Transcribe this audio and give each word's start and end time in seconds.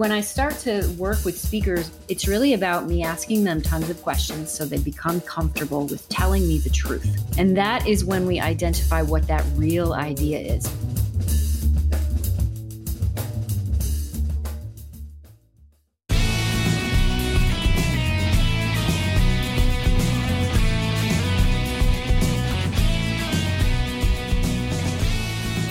When 0.00 0.12
I 0.12 0.22
start 0.22 0.56
to 0.60 0.88
work 0.96 1.26
with 1.26 1.38
speakers, 1.38 1.90
it's 2.08 2.26
really 2.26 2.54
about 2.54 2.86
me 2.86 3.02
asking 3.02 3.44
them 3.44 3.60
tons 3.60 3.90
of 3.90 4.00
questions 4.00 4.50
so 4.50 4.64
they 4.64 4.78
become 4.78 5.20
comfortable 5.20 5.84
with 5.88 6.08
telling 6.08 6.48
me 6.48 6.56
the 6.56 6.70
truth. 6.70 7.22
And 7.36 7.54
that 7.58 7.86
is 7.86 8.02
when 8.02 8.24
we 8.24 8.40
identify 8.40 9.02
what 9.02 9.26
that 9.28 9.44
real 9.56 9.92
idea 9.92 10.38
is. 10.38 10.66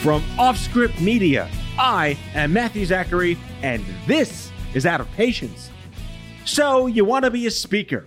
From 0.03 0.21
Offscript 0.38 1.02
Media, 1.02 1.49
I 1.81 2.17
am 2.33 2.51
Matthew 2.51 2.85
Zachary, 2.85 3.38
and 3.61 3.85
this 4.05 4.52
is 4.73 4.85
Out 4.85 4.99
of 4.99 5.09
Patience. 5.13 5.69
So, 6.44 6.88
you 6.88 7.05
want 7.05 7.23
to 7.23 7.31
be 7.31 7.47
a 7.47 7.52
speaker, 7.52 8.05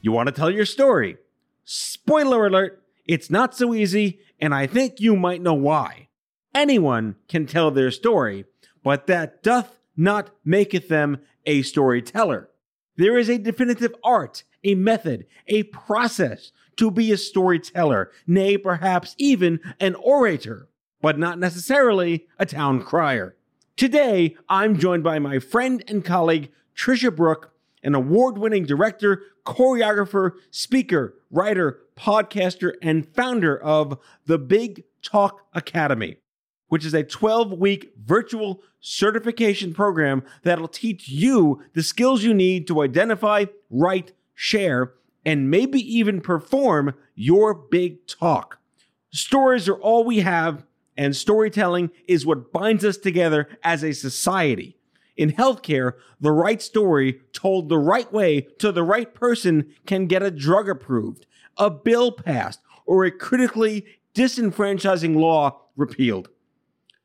you 0.00 0.12
want 0.12 0.28
to 0.28 0.32
tell 0.32 0.50
your 0.50 0.64
story. 0.64 1.18
Spoiler 1.62 2.46
alert, 2.46 2.82
it's 3.04 3.28
not 3.28 3.54
so 3.54 3.74
easy, 3.74 4.20
and 4.40 4.54
I 4.54 4.66
think 4.66 4.98
you 4.98 5.14
might 5.14 5.42
know 5.42 5.52
why. 5.52 6.08
Anyone 6.54 7.16
can 7.28 7.44
tell 7.44 7.70
their 7.70 7.90
story, 7.90 8.46
but 8.82 9.06
that 9.08 9.42
doth 9.42 9.78
not 9.94 10.30
maketh 10.42 10.88
them 10.88 11.18
a 11.44 11.60
storyteller. 11.60 12.48
There 12.96 13.18
is 13.18 13.28
a 13.28 13.36
definitive 13.36 13.94
art, 14.02 14.42
a 14.64 14.74
method, 14.74 15.26
a 15.48 15.64
process 15.64 16.50
to 16.76 16.90
be 16.90 17.12
a 17.12 17.18
storyteller, 17.18 18.10
nay, 18.26 18.56
perhaps 18.56 19.14
even 19.18 19.60
an 19.80 19.96
orator 19.96 20.70
but 21.02 21.18
not 21.18 21.38
necessarily 21.38 22.26
a 22.38 22.46
town 22.46 22.82
crier. 22.82 23.36
Today, 23.76 24.36
I'm 24.48 24.78
joined 24.78 25.02
by 25.02 25.18
my 25.18 25.38
friend 25.38 25.84
and 25.88 26.04
colleague, 26.04 26.50
Tricia 26.74 27.14
Brouk, 27.14 27.52
an 27.82 27.94
award 27.94 28.38
winning 28.38 28.64
director, 28.64 29.22
choreographer, 29.44 30.32
speaker, 30.50 31.18
writer, 31.30 31.80
podcaster, 31.96 32.74
and 32.80 33.06
founder 33.14 33.60
of 33.60 33.98
the 34.26 34.38
Big 34.38 34.84
Talk 35.02 35.40
Academy, 35.52 36.16
which 36.68 36.86
is 36.86 36.94
a 36.94 37.02
12 37.02 37.52
week 37.52 37.92
virtual 38.00 38.62
certification 38.80 39.74
program 39.74 40.22
that'll 40.44 40.68
teach 40.68 41.08
you 41.08 41.62
the 41.74 41.82
skills 41.82 42.22
you 42.22 42.32
need 42.32 42.68
to 42.68 42.82
identify, 42.82 43.46
write, 43.68 44.12
share, 44.34 44.92
and 45.24 45.50
maybe 45.50 45.80
even 45.80 46.20
perform 46.20 46.94
your 47.14 47.54
big 47.54 48.06
talk. 48.06 48.58
Stories 49.10 49.68
are 49.68 49.76
all 49.76 50.04
we 50.04 50.20
have 50.20 50.64
and 51.02 51.16
storytelling 51.16 51.90
is 52.06 52.24
what 52.24 52.52
binds 52.52 52.84
us 52.84 52.96
together 52.96 53.48
as 53.64 53.82
a 53.82 53.92
society. 53.92 54.76
In 55.16 55.32
healthcare, 55.32 55.94
the 56.20 56.30
right 56.30 56.62
story 56.62 57.20
told 57.32 57.68
the 57.68 57.76
right 57.76 58.10
way 58.12 58.42
to 58.60 58.70
the 58.70 58.84
right 58.84 59.12
person 59.12 59.74
can 59.84 60.06
get 60.06 60.22
a 60.22 60.30
drug 60.30 60.68
approved, 60.68 61.26
a 61.58 61.70
bill 61.70 62.12
passed, 62.12 62.60
or 62.86 63.04
a 63.04 63.10
critically 63.10 63.84
disenfranchising 64.14 65.16
law 65.16 65.62
repealed. 65.74 66.28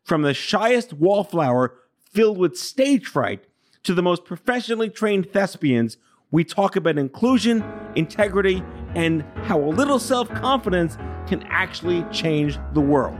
From 0.03 0.21
the 0.21 0.35
shyest 0.35 0.93
wallflower 0.93 1.73
filled 2.11 2.37
with 2.37 2.55
stage 2.55 3.07
fright 3.07 3.45
to 3.81 3.95
the 3.95 4.03
most 4.03 4.25
professionally 4.25 4.91
trained 4.91 5.33
thespians, 5.33 5.97
we 6.29 6.43
talk 6.43 6.75
about 6.75 6.99
inclusion, 6.99 7.63
integrity, 7.95 8.63
and 8.93 9.23
how 9.45 9.59
a 9.59 9.71
little 9.71 9.97
self 9.97 10.29
confidence 10.29 10.97
can 11.25 11.41
actually 11.49 12.03
change 12.11 12.59
the 12.73 12.81
world. 12.81 13.17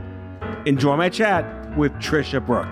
Enjoy 0.68 0.98
my 0.98 1.08
chat 1.08 1.78
with 1.78 1.94
Tricia 1.94 2.44
Brouk. 2.44 2.68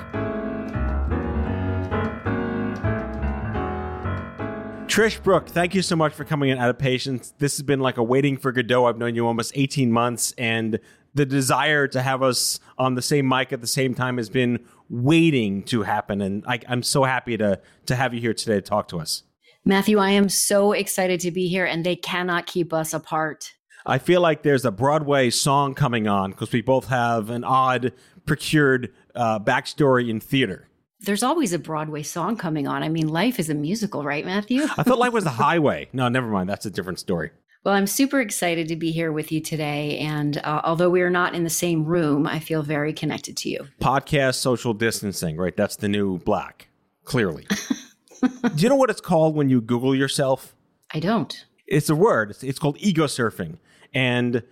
Trish 4.86 5.22
Brouk, 5.22 5.48
thank 5.48 5.74
you 5.74 5.80
so 5.80 5.96
much 5.96 6.12
for 6.12 6.26
coming 6.26 6.50
in 6.50 6.58
out 6.58 6.68
of 6.68 6.78
patience. 6.78 7.32
This 7.38 7.56
has 7.56 7.62
been 7.62 7.80
like 7.80 7.96
a 7.96 8.02
waiting 8.02 8.36
for 8.36 8.52
Godot. 8.52 8.84
I've 8.84 8.98
known 8.98 9.14
you 9.14 9.26
almost 9.26 9.52
18 9.54 9.90
months, 9.90 10.34
and 10.36 10.78
the 11.14 11.24
desire 11.24 11.88
to 11.88 12.02
have 12.02 12.22
us 12.22 12.60
on 12.76 12.96
the 12.96 13.00
same 13.00 13.26
mic 13.26 13.50
at 13.54 13.62
the 13.62 13.66
same 13.66 13.94
time 13.94 14.18
has 14.18 14.28
been 14.28 14.66
waiting 14.90 15.62
to 15.62 15.82
happen. 15.82 16.20
And 16.20 16.44
I, 16.46 16.60
am 16.68 16.82
so 16.82 17.04
happy 17.04 17.38
to 17.38 17.62
to 17.86 17.96
have 17.96 18.12
you 18.12 18.20
here 18.20 18.34
today 18.34 18.56
to 18.56 18.60
talk 18.60 18.88
to 18.88 19.00
us. 19.00 19.22
Matthew, 19.64 19.96
I 19.96 20.10
am 20.10 20.28
so 20.28 20.72
excited 20.72 21.20
to 21.20 21.30
be 21.30 21.48
here, 21.48 21.64
and 21.64 21.82
they 21.86 21.96
cannot 21.96 22.46
keep 22.46 22.74
us 22.74 22.92
apart. 22.92 23.54
I 23.88 23.98
feel 23.98 24.20
like 24.20 24.42
there's 24.42 24.64
a 24.64 24.72
Broadway 24.72 25.30
song 25.30 25.74
coming 25.74 26.08
on 26.08 26.32
because 26.32 26.50
we 26.50 26.60
both 26.60 26.88
have 26.88 27.30
an 27.30 27.44
odd 27.44 27.92
procured 28.24 28.92
uh, 29.14 29.38
backstory 29.38 30.10
in 30.10 30.18
theater. 30.18 30.68
There's 30.98 31.22
always 31.22 31.52
a 31.52 31.58
Broadway 31.58 32.02
song 32.02 32.36
coming 32.36 32.66
on. 32.66 32.82
I 32.82 32.88
mean, 32.88 33.06
life 33.06 33.38
is 33.38 33.48
a 33.48 33.54
musical, 33.54 34.02
right, 34.02 34.26
Matthew? 34.26 34.64
I 34.76 34.82
thought 34.82 34.98
life 34.98 35.12
was 35.12 35.22
the 35.22 35.30
highway. 35.30 35.88
No, 35.92 36.08
never 36.08 36.26
mind. 36.26 36.48
That's 36.48 36.66
a 36.66 36.70
different 36.70 36.98
story. 36.98 37.30
Well, 37.62 37.74
I'm 37.74 37.86
super 37.86 38.20
excited 38.20 38.66
to 38.68 38.76
be 38.76 38.90
here 38.90 39.12
with 39.12 39.30
you 39.30 39.40
today. 39.40 39.98
And 39.98 40.38
uh, 40.38 40.62
although 40.64 40.90
we 40.90 41.02
are 41.02 41.10
not 41.10 41.34
in 41.34 41.44
the 41.44 41.50
same 41.50 41.84
room, 41.84 42.26
I 42.26 42.40
feel 42.40 42.62
very 42.62 42.92
connected 42.92 43.36
to 43.38 43.48
you. 43.48 43.68
Podcast 43.80 44.36
social 44.36 44.74
distancing, 44.74 45.36
right? 45.36 45.56
That's 45.56 45.76
the 45.76 45.88
new 45.88 46.18
black, 46.18 46.68
clearly. 47.04 47.46
Do 48.22 48.62
you 48.62 48.68
know 48.68 48.76
what 48.76 48.90
it's 48.90 49.00
called 49.00 49.36
when 49.36 49.48
you 49.48 49.60
Google 49.60 49.94
yourself? 49.94 50.56
I 50.92 50.98
don't. 50.98 51.44
It's 51.66 51.88
a 51.88 51.94
word. 51.94 52.30
It's, 52.30 52.42
it's 52.42 52.58
called 52.58 52.78
ego 52.80 53.06
surfing. 53.06 53.58
And 53.94 54.42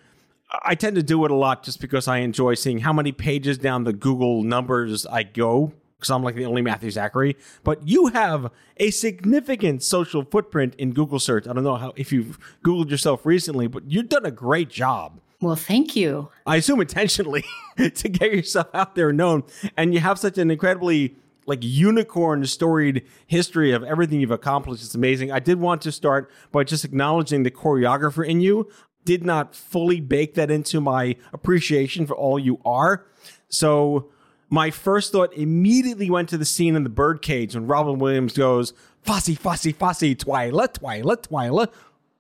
I 0.62 0.74
tend 0.74 0.96
to 0.96 1.02
do 1.02 1.24
it 1.24 1.30
a 1.30 1.34
lot 1.34 1.62
just 1.62 1.80
because 1.80 2.08
I 2.08 2.18
enjoy 2.18 2.54
seeing 2.54 2.78
how 2.78 2.92
many 2.92 3.12
pages 3.12 3.58
down 3.58 3.84
the 3.84 3.92
Google 3.92 4.42
numbers 4.42 5.06
I 5.06 5.22
go 5.22 5.72
because 5.98 6.10
I'm 6.10 6.22
like 6.22 6.34
the 6.34 6.44
only 6.44 6.60
Matthew 6.60 6.90
Zachary. 6.90 7.36
But 7.62 7.88
you 7.88 8.08
have 8.08 8.50
a 8.76 8.90
significant 8.90 9.82
social 9.82 10.22
footprint 10.22 10.74
in 10.76 10.92
Google 10.92 11.18
search. 11.18 11.48
I 11.48 11.52
don't 11.54 11.64
know 11.64 11.76
how 11.76 11.92
if 11.96 12.12
you've 12.12 12.38
Googled 12.62 12.90
yourself 12.90 13.24
recently, 13.24 13.68
but 13.68 13.90
you've 13.90 14.10
done 14.10 14.26
a 14.26 14.30
great 14.30 14.68
job. 14.68 15.20
Well, 15.40 15.56
thank 15.56 15.96
you. 15.96 16.28
I 16.46 16.56
assume 16.56 16.80
intentionally 16.80 17.44
to 17.76 18.08
get 18.08 18.32
yourself 18.32 18.68
out 18.74 18.94
there 18.94 19.12
known. 19.12 19.44
And 19.76 19.94
you 19.94 20.00
have 20.00 20.18
such 20.18 20.38
an 20.38 20.50
incredibly 20.50 21.16
like 21.46 21.58
unicorn 21.62 22.44
storied 22.46 23.04
history 23.26 23.72
of 23.72 23.82
everything 23.82 24.20
you've 24.20 24.30
accomplished. 24.30 24.82
It's 24.82 24.94
amazing. 24.94 25.30
I 25.32 25.40
did 25.40 25.60
want 25.60 25.82
to 25.82 25.92
start 25.92 26.30
by 26.52 26.64
just 26.64 26.84
acknowledging 26.84 27.42
the 27.42 27.50
choreographer 27.50 28.26
in 28.26 28.40
you 28.40 28.70
did 29.04 29.24
not 29.24 29.54
fully 29.54 30.00
bake 30.00 30.34
that 30.34 30.50
into 30.50 30.80
my 30.80 31.16
appreciation 31.32 32.06
for 32.06 32.14
all 32.14 32.38
you 32.38 32.60
are. 32.64 33.06
So 33.48 34.10
my 34.50 34.70
first 34.70 35.12
thought 35.12 35.32
immediately 35.34 36.10
went 36.10 36.28
to 36.30 36.38
the 36.38 36.44
scene 36.44 36.76
in 36.76 36.84
the 36.84 36.90
birdcage 36.90 37.54
when 37.54 37.66
Robin 37.66 37.98
Williams 37.98 38.32
goes, 38.32 38.72
Fosse, 39.02 39.36
Fosse, 39.36 39.72
Fosse, 39.72 40.14
Twyla, 40.14 40.68
Twyla, 40.72 41.16
Twyla. 41.16 41.68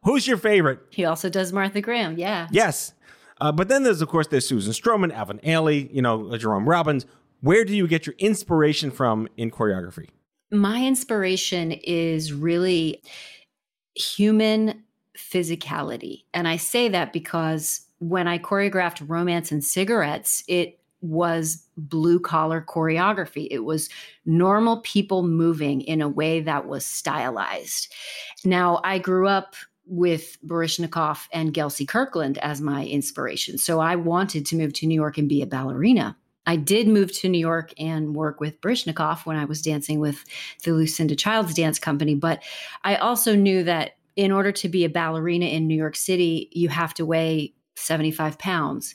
Who's 0.02 0.26
your 0.26 0.36
favorite? 0.36 0.80
He 0.90 1.04
also 1.04 1.30
does 1.30 1.52
Martha 1.52 1.80
Graham, 1.80 2.18
yeah. 2.18 2.48
Yes. 2.50 2.92
Uh, 3.40 3.50
but 3.52 3.68
then 3.68 3.82
there's, 3.82 4.02
of 4.02 4.08
course, 4.08 4.26
there's 4.26 4.46
Susan 4.46 4.72
Stroman, 4.72 5.12
Alvin 5.12 5.38
Ailey, 5.40 5.92
you 5.92 6.02
know, 6.02 6.36
Jerome 6.36 6.68
Robbins. 6.68 7.06
Where 7.40 7.64
do 7.64 7.74
you 7.74 7.86
get 7.86 8.06
your 8.06 8.14
inspiration 8.18 8.90
from 8.90 9.28
in 9.36 9.50
choreography? 9.50 10.08
My 10.50 10.84
inspiration 10.84 11.72
is 11.72 12.32
really 12.32 13.02
human 13.94 14.84
physicality. 15.16 16.24
And 16.34 16.48
I 16.48 16.56
say 16.56 16.88
that 16.88 17.12
because 17.12 17.86
when 17.98 18.28
I 18.28 18.38
choreographed 18.38 19.08
Romance 19.08 19.52
and 19.52 19.64
Cigarettes, 19.64 20.44
it 20.48 20.80
was 21.00 21.62
blue 21.76 22.18
collar 22.18 22.64
choreography. 22.66 23.46
It 23.50 23.60
was 23.60 23.90
normal 24.24 24.80
people 24.80 25.22
moving 25.22 25.82
in 25.82 26.00
a 26.00 26.08
way 26.08 26.40
that 26.40 26.66
was 26.66 26.86
stylized. 26.86 27.92
Now, 28.44 28.80
I 28.84 28.98
grew 28.98 29.28
up 29.28 29.54
with 29.86 30.38
Baryshnikov 30.46 31.26
and 31.32 31.52
Gelsey 31.52 31.86
Kirkland 31.86 32.38
as 32.38 32.60
my 32.60 32.86
inspiration. 32.86 33.58
So 33.58 33.80
I 33.80 33.96
wanted 33.96 34.46
to 34.46 34.56
move 34.56 34.72
to 34.74 34.86
New 34.86 34.94
York 34.94 35.18
and 35.18 35.28
be 35.28 35.42
a 35.42 35.46
ballerina. 35.46 36.16
I 36.46 36.56
did 36.56 36.88
move 36.88 37.12
to 37.12 37.28
New 37.28 37.38
York 37.38 37.72
and 37.78 38.14
work 38.14 38.40
with 38.40 38.60
Baryshnikov 38.60 39.26
when 39.26 39.36
I 39.36 39.44
was 39.44 39.62
dancing 39.62 40.00
with 40.00 40.24
the 40.62 40.72
Lucinda 40.72 41.16
Childs 41.16 41.54
Dance 41.54 41.78
Company. 41.78 42.14
But 42.14 42.42
I 42.82 42.96
also 42.96 43.34
knew 43.34 43.62
that 43.64 43.96
in 44.16 44.32
order 44.32 44.52
to 44.52 44.68
be 44.68 44.84
a 44.84 44.88
ballerina 44.88 45.46
in 45.46 45.66
New 45.66 45.76
York 45.76 45.96
City, 45.96 46.48
you 46.52 46.68
have 46.68 46.94
to 46.94 47.06
weigh 47.06 47.54
75 47.76 48.38
pounds 48.38 48.94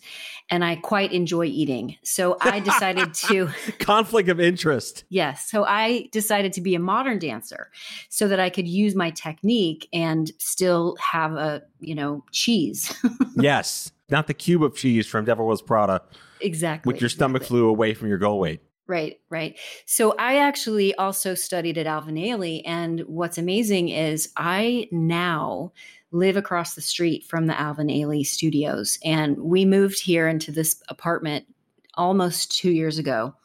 and 0.50 0.64
I 0.64 0.76
quite 0.76 1.12
enjoy 1.12 1.46
eating. 1.46 1.98
So 2.04 2.38
I 2.42 2.60
decided 2.60 3.14
to 3.14 3.50
conflict 3.80 4.30
of 4.30 4.40
interest. 4.40 5.04
Yes. 5.10 5.50
So 5.50 5.64
I 5.66 6.10
decided 6.12 6.54
to 6.54 6.62
be 6.62 6.76
a 6.76 6.80
modern 6.80 7.20
dancer 7.20 7.70
so 8.10 8.28
that 8.28 8.40
I 8.40 8.50
could 8.50 8.68
use 8.68 8.96
my 8.96 9.12
technique 9.12 9.88
and 9.94 10.32
still 10.38 10.96
have 11.00 11.34
a, 11.34 11.62
you 11.80 11.96
know, 11.96 12.24
cheese. 12.32 12.94
yes. 13.36 13.92
Not 14.10 14.28
the 14.28 14.34
cube 14.34 14.64
of 14.64 14.76
cheese 14.76 15.06
from 15.06 15.26
Devil 15.26 15.46
Wears 15.46 15.62
Prada. 15.62 16.02
Exactly. 16.42 16.92
With 16.92 17.02
your 17.02 17.10
stomach 17.10 17.42
exactly. 17.42 17.58
flew 17.58 17.70
away 17.70 17.94
from 17.94 18.08
your 18.08 18.18
goal 18.18 18.40
weight. 18.40 18.62
Right, 18.90 19.20
right. 19.30 19.56
So 19.86 20.16
I 20.18 20.40
actually 20.40 20.96
also 20.96 21.36
studied 21.36 21.78
at 21.78 21.86
Alvin 21.86 22.16
Ailey. 22.16 22.64
And 22.66 23.02
what's 23.02 23.38
amazing 23.38 23.90
is 23.90 24.34
I 24.36 24.88
now 24.92 25.74
live 26.12 26.36
across 26.36 26.74
the 26.74 26.82
street 26.82 27.24
from 27.24 27.46
the 27.46 27.58
Alvin 27.58 27.90
Ailey 27.90 28.26
studios. 28.26 28.98
And 29.06 29.38
we 29.38 29.64
moved 29.64 30.02
here 30.02 30.28
into 30.28 30.52
this 30.52 30.82
apartment 30.90 31.46
almost 31.94 32.52
two 32.58 32.72
years 32.72 32.98
ago. 32.98 33.36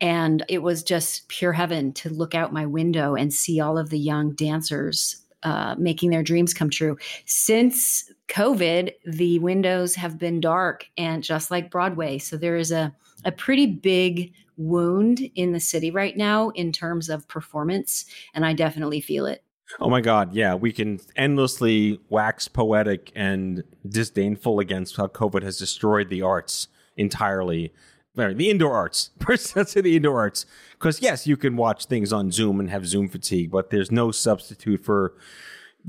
And 0.00 0.44
it 0.48 0.62
was 0.62 0.84
just 0.84 1.26
pure 1.26 1.52
heaven 1.52 1.92
to 1.94 2.08
look 2.08 2.36
out 2.36 2.52
my 2.52 2.64
window 2.64 3.16
and 3.16 3.34
see 3.34 3.58
all 3.58 3.78
of 3.78 3.90
the 3.90 3.98
young 3.98 4.32
dancers 4.36 5.24
uh, 5.42 5.74
making 5.76 6.10
their 6.10 6.22
dreams 6.22 6.54
come 6.54 6.70
true. 6.70 6.96
Since 7.26 8.12
COVID, 8.28 8.92
the 9.04 9.40
windows 9.40 9.96
have 9.96 10.20
been 10.20 10.40
dark 10.40 10.86
and 10.96 11.24
just 11.24 11.50
like 11.50 11.68
Broadway. 11.68 12.18
So 12.18 12.36
there 12.36 12.56
is 12.56 12.70
a, 12.70 12.94
a 13.24 13.32
pretty 13.32 13.66
big 13.66 14.32
wound 14.58 15.20
in 15.34 15.52
the 15.52 15.60
city 15.60 15.90
right 15.90 16.16
now 16.16 16.50
in 16.50 16.72
terms 16.72 17.08
of 17.08 17.26
performance. 17.28 18.04
And 18.34 18.44
I 18.44 18.52
definitely 18.52 19.00
feel 19.00 19.24
it. 19.24 19.42
Oh 19.80 19.88
my 19.88 20.00
God. 20.00 20.34
Yeah. 20.34 20.54
We 20.54 20.72
can 20.72 21.00
endlessly 21.16 22.00
wax 22.08 22.48
poetic 22.48 23.12
and 23.14 23.64
disdainful 23.86 24.60
against 24.60 24.96
how 24.96 25.06
COVID 25.06 25.42
has 25.42 25.58
destroyed 25.58 26.08
the 26.08 26.22
arts 26.22 26.68
entirely. 26.96 27.72
The 28.14 28.50
indoor 28.50 28.74
arts. 28.74 29.10
Let's 29.28 29.72
say 29.72 29.80
the 29.80 29.94
indoor 29.94 30.18
arts. 30.18 30.44
Because, 30.72 31.00
yes, 31.00 31.26
you 31.26 31.36
can 31.36 31.56
watch 31.56 31.86
things 31.86 32.12
on 32.12 32.32
Zoom 32.32 32.58
and 32.58 32.68
have 32.68 32.84
Zoom 32.84 33.08
fatigue, 33.08 33.52
but 33.52 33.70
there's 33.70 33.92
no 33.92 34.10
substitute 34.10 34.84
for 34.84 35.14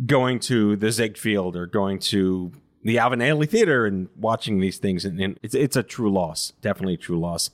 going 0.05 0.39
to 0.41 0.75
the 0.75 0.91
Ziegfeld 0.91 1.55
or 1.55 1.65
going 1.65 1.97
to 1.99 2.51
the 2.83 2.99
Alvin 2.99 3.19
Ailey 3.19 3.49
Theater 3.49 3.85
and 3.85 4.09
watching 4.15 4.59
these 4.59 4.77
things. 4.77 5.05
And, 5.05 5.19
and 5.19 5.39
it's, 5.41 5.55
it's 5.55 5.75
a 5.75 5.83
true 5.83 6.11
loss. 6.11 6.53
Definitely 6.61 6.95
a 6.95 6.97
true 6.97 7.19
loss. 7.19 7.49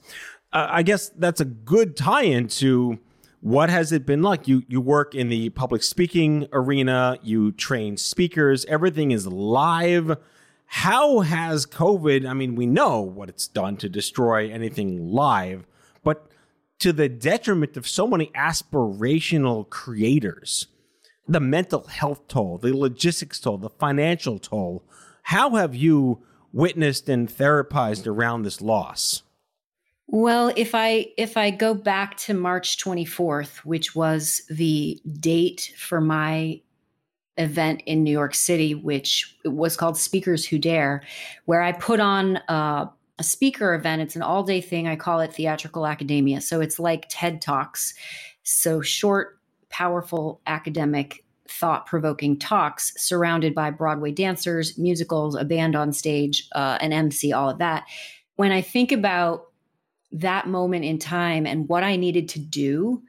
I 0.55 0.83
guess 0.83 1.09
that's 1.09 1.41
a 1.41 1.45
good 1.45 1.97
tie 1.97 2.23
in 2.23 2.47
to 2.47 2.97
what 3.41 3.69
has 3.69 3.91
it 3.91 4.05
been 4.05 4.23
like? 4.23 4.47
You 4.47 4.63
you 4.69 4.79
work 4.79 5.13
in 5.13 5.27
the 5.27 5.49
public 5.49 5.83
speaking 5.83 6.47
arena, 6.53 7.19
you 7.21 7.51
train 7.51 7.97
speakers, 7.97 8.63
everything 8.65 9.11
is 9.11 9.27
live. 9.27 10.17
How 10.67 11.19
has 11.19 11.65
COVID, 11.65 12.27
I 12.27 12.33
mean, 12.33 12.55
we 12.55 12.65
know 12.65 13.01
what 13.01 13.29
it's 13.29 13.47
done 13.47 13.75
to 13.77 13.89
destroy 13.89 14.49
anything 14.49 15.11
live, 15.11 15.67
but 16.03 16.31
to 16.79 16.93
the 16.93 17.09
detriment 17.09 17.75
of 17.77 17.87
so 17.87 18.07
many 18.07 18.27
aspirational 18.27 19.69
creators, 19.69 20.67
the 21.27 21.39
mental 21.39 21.85
health 21.87 22.27
toll, 22.27 22.57
the 22.57 22.75
logistics 22.75 23.39
toll, 23.41 23.57
the 23.57 23.69
financial 23.69 24.39
toll, 24.39 24.83
how 25.23 25.55
have 25.55 25.75
you 25.75 26.23
witnessed 26.53 27.09
and 27.09 27.29
therapized 27.29 28.07
around 28.07 28.43
this 28.43 28.61
loss? 28.61 29.21
Well, 30.07 30.53
if 30.55 30.75
I 30.75 31.07
if 31.17 31.35
I 31.35 31.49
go 31.51 31.73
back 31.73 32.15
to 32.17 32.33
March 32.33 32.77
24th, 32.77 33.57
which 33.59 33.95
was 33.95 34.43
the 34.49 35.01
date 35.19 35.73
for 35.77 35.99
my 35.99 36.61
event 37.37 37.81
in 37.85 38.03
New 38.03 38.11
York 38.11 38.35
City, 38.35 38.75
which 38.75 39.37
was 39.43 39.75
called 39.75 39.97
Speakers 39.97 40.45
Who 40.45 40.57
Dare, 40.57 41.01
where 41.45 41.61
I 41.61 41.71
put 41.71 41.99
on 41.99 42.37
a 42.47 42.89
speaker 43.21 43.73
event. 43.73 44.01
It's 44.01 44.15
an 44.15 44.21
all 44.21 44.43
day 44.43 44.61
thing. 44.61 44.87
I 44.87 44.95
call 44.95 45.19
it 45.21 45.33
Theatrical 45.33 45.87
Academia. 45.87 46.41
So 46.41 46.61
it's 46.61 46.79
like 46.79 47.07
TED 47.09 47.41
Talks. 47.41 47.93
So 48.43 48.81
short, 48.81 49.39
powerful 49.69 50.41
academic 50.45 51.25
thought 51.47 51.85
provoking 51.85 52.37
talks 52.37 52.93
surrounded 53.01 53.53
by 53.53 53.69
Broadway 53.69 54.11
dancers, 54.11 54.77
musicals, 54.77 55.35
a 55.35 55.45
band 55.45 55.75
on 55.75 55.93
stage, 55.93 56.47
uh, 56.53 56.77
an 56.81 56.91
MC, 56.91 57.33
all 57.33 57.49
of 57.49 57.59
that. 57.59 57.85
When 58.35 58.51
I 58.51 58.61
think 58.61 58.91
about 58.91 59.45
that 60.11 60.47
moment 60.47 60.85
in 60.85 60.97
time 60.97 61.45
and 61.45 61.67
what 61.67 61.83
I 61.83 61.95
needed 61.95 62.29
to 62.29 62.39
do, 62.39 63.03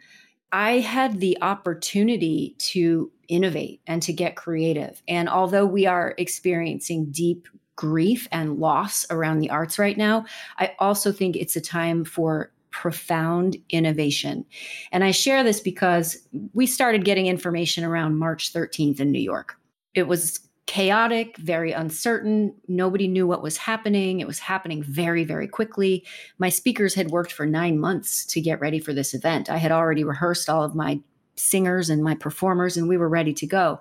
I 0.52 0.78
had 0.78 1.20
the 1.20 1.38
opportunity 1.42 2.54
to 2.58 3.10
innovate 3.28 3.80
and 3.86 4.02
to 4.02 4.12
get 4.12 4.36
creative. 4.36 5.02
And 5.08 5.28
although 5.28 5.66
we 5.66 5.86
are 5.86 6.14
experiencing 6.18 7.10
deep 7.10 7.48
grief 7.74 8.26
and 8.32 8.58
loss 8.58 9.04
around 9.10 9.40
the 9.40 9.50
arts 9.50 9.78
right 9.78 9.96
now, 9.96 10.24
I 10.58 10.74
also 10.78 11.12
think 11.12 11.36
it's 11.36 11.56
a 11.56 11.60
time 11.60 12.04
for 12.04 12.52
profound 12.70 13.56
innovation. 13.70 14.44
And 14.92 15.02
I 15.02 15.10
share 15.10 15.42
this 15.42 15.60
because 15.60 16.16
we 16.52 16.66
started 16.66 17.04
getting 17.04 17.26
information 17.26 17.84
around 17.84 18.18
March 18.18 18.52
13th 18.52 19.00
in 19.00 19.10
New 19.10 19.20
York. 19.20 19.56
It 19.94 20.08
was 20.08 20.45
chaotic, 20.66 21.36
very 21.36 21.72
uncertain. 21.72 22.54
Nobody 22.66 23.06
knew 23.06 23.26
what 23.26 23.42
was 23.42 23.56
happening. 23.56 24.20
It 24.20 24.26
was 24.26 24.40
happening 24.40 24.82
very, 24.82 25.24
very 25.24 25.46
quickly. 25.46 26.04
My 26.38 26.48
speakers 26.48 26.94
had 26.94 27.10
worked 27.10 27.32
for 27.32 27.46
nine 27.46 27.78
months 27.78 28.24
to 28.26 28.40
get 28.40 28.60
ready 28.60 28.80
for 28.80 28.92
this 28.92 29.14
event. 29.14 29.48
I 29.48 29.58
had 29.58 29.72
already 29.72 30.04
rehearsed 30.04 30.50
all 30.50 30.64
of 30.64 30.74
my 30.74 31.00
singers 31.36 31.88
and 31.88 32.02
my 32.02 32.14
performers, 32.14 32.76
and 32.76 32.88
we 32.88 32.96
were 32.96 33.08
ready 33.08 33.32
to 33.34 33.46
go. 33.46 33.78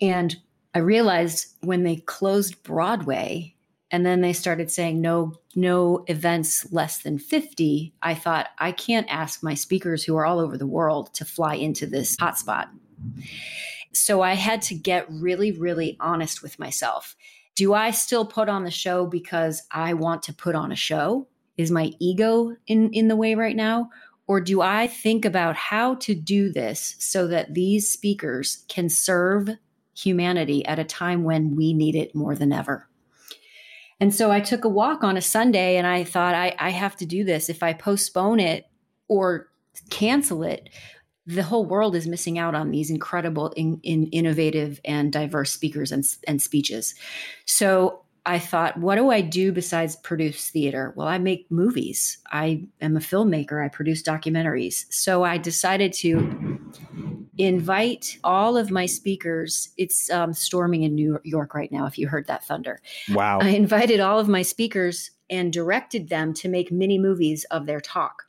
And 0.00 0.36
I 0.74 0.80
realized 0.80 1.46
when 1.60 1.84
they 1.84 1.96
closed 1.96 2.62
Broadway 2.62 3.54
and 3.90 4.06
then 4.06 4.20
they 4.20 4.32
started 4.32 4.70
saying 4.70 5.00
no 5.00 5.34
no 5.56 6.04
events 6.06 6.72
less 6.72 6.98
than 6.98 7.18
50 7.18 7.92
i 8.02 8.14
thought 8.14 8.48
i 8.58 8.70
can't 8.70 9.08
ask 9.10 9.42
my 9.42 9.54
speakers 9.54 10.04
who 10.04 10.16
are 10.16 10.24
all 10.24 10.38
over 10.38 10.56
the 10.56 10.66
world 10.66 11.12
to 11.14 11.24
fly 11.24 11.54
into 11.54 11.86
this 11.86 12.16
hotspot 12.16 12.68
so 13.92 14.22
I 14.22 14.34
had 14.34 14.62
to 14.62 14.74
get 14.74 15.10
really, 15.10 15.52
really 15.52 15.96
honest 16.00 16.42
with 16.42 16.58
myself. 16.58 17.16
Do 17.56 17.74
I 17.74 17.90
still 17.90 18.24
put 18.24 18.48
on 18.48 18.64
the 18.64 18.70
show 18.70 19.06
because 19.06 19.62
I 19.70 19.94
want 19.94 20.22
to 20.24 20.32
put 20.32 20.54
on 20.54 20.72
a 20.72 20.76
show? 20.76 21.26
Is 21.56 21.70
my 21.70 21.92
ego 21.98 22.56
in, 22.66 22.90
in 22.92 23.08
the 23.08 23.16
way 23.16 23.34
right 23.34 23.56
now? 23.56 23.90
Or 24.26 24.40
do 24.40 24.60
I 24.60 24.86
think 24.86 25.24
about 25.24 25.56
how 25.56 25.96
to 25.96 26.14
do 26.14 26.52
this 26.52 26.94
so 27.00 27.26
that 27.26 27.54
these 27.54 27.90
speakers 27.90 28.64
can 28.68 28.88
serve 28.88 29.48
humanity 29.94 30.64
at 30.64 30.78
a 30.78 30.84
time 30.84 31.24
when 31.24 31.56
we 31.56 31.72
need 31.74 31.96
it 31.96 32.14
more 32.14 32.36
than 32.36 32.52
ever? 32.52 32.88
And 33.98 34.14
so 34.14 34.30
I 34.30 34.40
took 34.40 34.64
a 34.64 34.68
walk 34.68 35.04
on 35.04 35.16
a 35.16 35.20
Sunday 35.20 35.76
and 35.76 35.86
I 35.86 36.04
thought, 36.04 36.34
I, 36.34 36.54
I 36.58 36.70
have 36.70 36.96
to 36.96 37.06
do 37.06 37.24
this. 37.24 37.50
If 37.50 37.62
I 37.62 37.74
postpone 37.74 38.40
it 38.40 38.66
or 39.08 39.50
cancel 39.90 40.42
it, 40.42 40.70
the 41.30 41.42
whole 41.42 41.64
world 41.64 41.94
is 41.94 42.06
missing 42.06 42.38
out 42.38 42.54
on 42.54 42.70
these 42.70 42.90
incredible, 42.90 43.50
in, 43.50 43.80
in 43.82 44.06
innovative, 44.08 44.80
and 44.84 45.12
diverse 45.12 45.52
speakers 45.52 45.92
and, 45.92 46.04
and 46.26 46.42
speeches. 46.42 46.94
So 47.44 48.02
I 48.26 48.38
thought, 48.38 48.76
what 48.76 48.96
do 48.96 49.10
I 49.10 49.20
do 49.20 49.52
besides 49.52 49.96
produce 49.96 50.50
theater? 50.50 50.92
Well, 50.96 51.06
I 51.06 51.18
make 51.18 51.50
movies. 51.50 52.18
I 52.30 52.64
am 52.80 52.96
a 52.96 53.00
filmmaker. 53.00 53.64
I 53.64 53.68
produce 53.68 54.02
documentaries. 54.02 54.86
So 54.92 55.22
I 55.22 55.38
decided 55.38 55.92
to 55.94 56.58
invite 57.38 58.18
all 58.22 58.56
of 58.56 58.70
my 58.70 58.86
speakers. 58.86 59.70
It's 59.76 60.10
um, 60.10 60.34
storming 60.34 60.82
in 60.82 60.94
New 60.94 61.18
York 61.24 61.54
right 61.54 61.72
now, 61.72 61.86
if 61.86 61.96
you 61.96 62.08
heard 62.08 62.26
that 62.26 62.44
thunder. 62.44 62.80
Wow. 63.10 63.38
I 63.40 63.50
invited 63.50 64.00
all 64.00 64.18
of 64.18 64.28
my 64.28 64.42
speakers 64.42 65.12
and 65.30 65.52
directed 65.52 66.08
them 66.08 66.34
to 66.34 66.48
make 66.48 66.72
mini 66.72 66.98
movies 66.98 67.44
of 67.50 67.66
their 67.66 67.80
talk. 67.80 68.24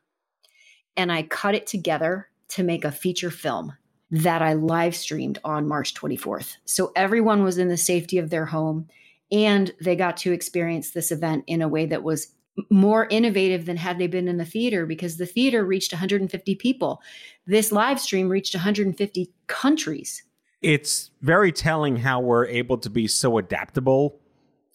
And 0.95 1.11
I 1.11 1.23
cut 1.23 1.55
it 1.55 1.67
together 1.67 2.30
to 2.51 2.63
make 2.63 2.83
a 2.83 2.91
feature 2.91 3.31
film 3.31 3.73
that 4.11 4.41
I 4.41 4.53
live 4.53 4.95
streamed 4.95 5.39
on 5.43 5.67
March 5.67 5.93
24th. 5.93 6.57
So 6.65 6.91
everyone 6.95 7.43
was 7.43 7.57
in 7.57 7.69
the 7.69 7.77
safety 7.77 8.17
of 8.17 8.29
their 8.29 8.45
home 8.45 8.87
and 9.31 9.71
they 9.79 9.95
got 9.95 10.17
to 10.17 10.33
experience 10.33 10.91
this 10.91 11.11
event 11.11 11.45
in 11.47 11.61
a 11.61 11.69
way 11.69 11.85
that 11.85 12.03
was 12.03 12.33
more 12.69 13.07
innovative 13.09 13.65
than 13.65 13.77
had 13.77 13.97
they 13.97 14.07
been 14.07 14.27
in 14.27 14.37
the 14.37 14.45
theater 14.45 14.85
because 14.85 15.15
the 15.15 15.25
theater 15.25 15.63
reached 15.63 15.93
150 15.93 16.55
people. 16.55 17.01
This 17.47 17.71
live 17.71 17.99
stream 17.99 18.27
reached 18.27 18.53
150 18.53 19.31
countries. 19.47 20.23
It's 20.61 21.11
very 21.21 21.53
telling 21.53 21.97
how 21.97 22.19
we're 22.19 22.45
able 22.47 22.77
to 22.79 22.89
be 22.89 23.07
so 23.07 23.37
adaptable 23.37 24.19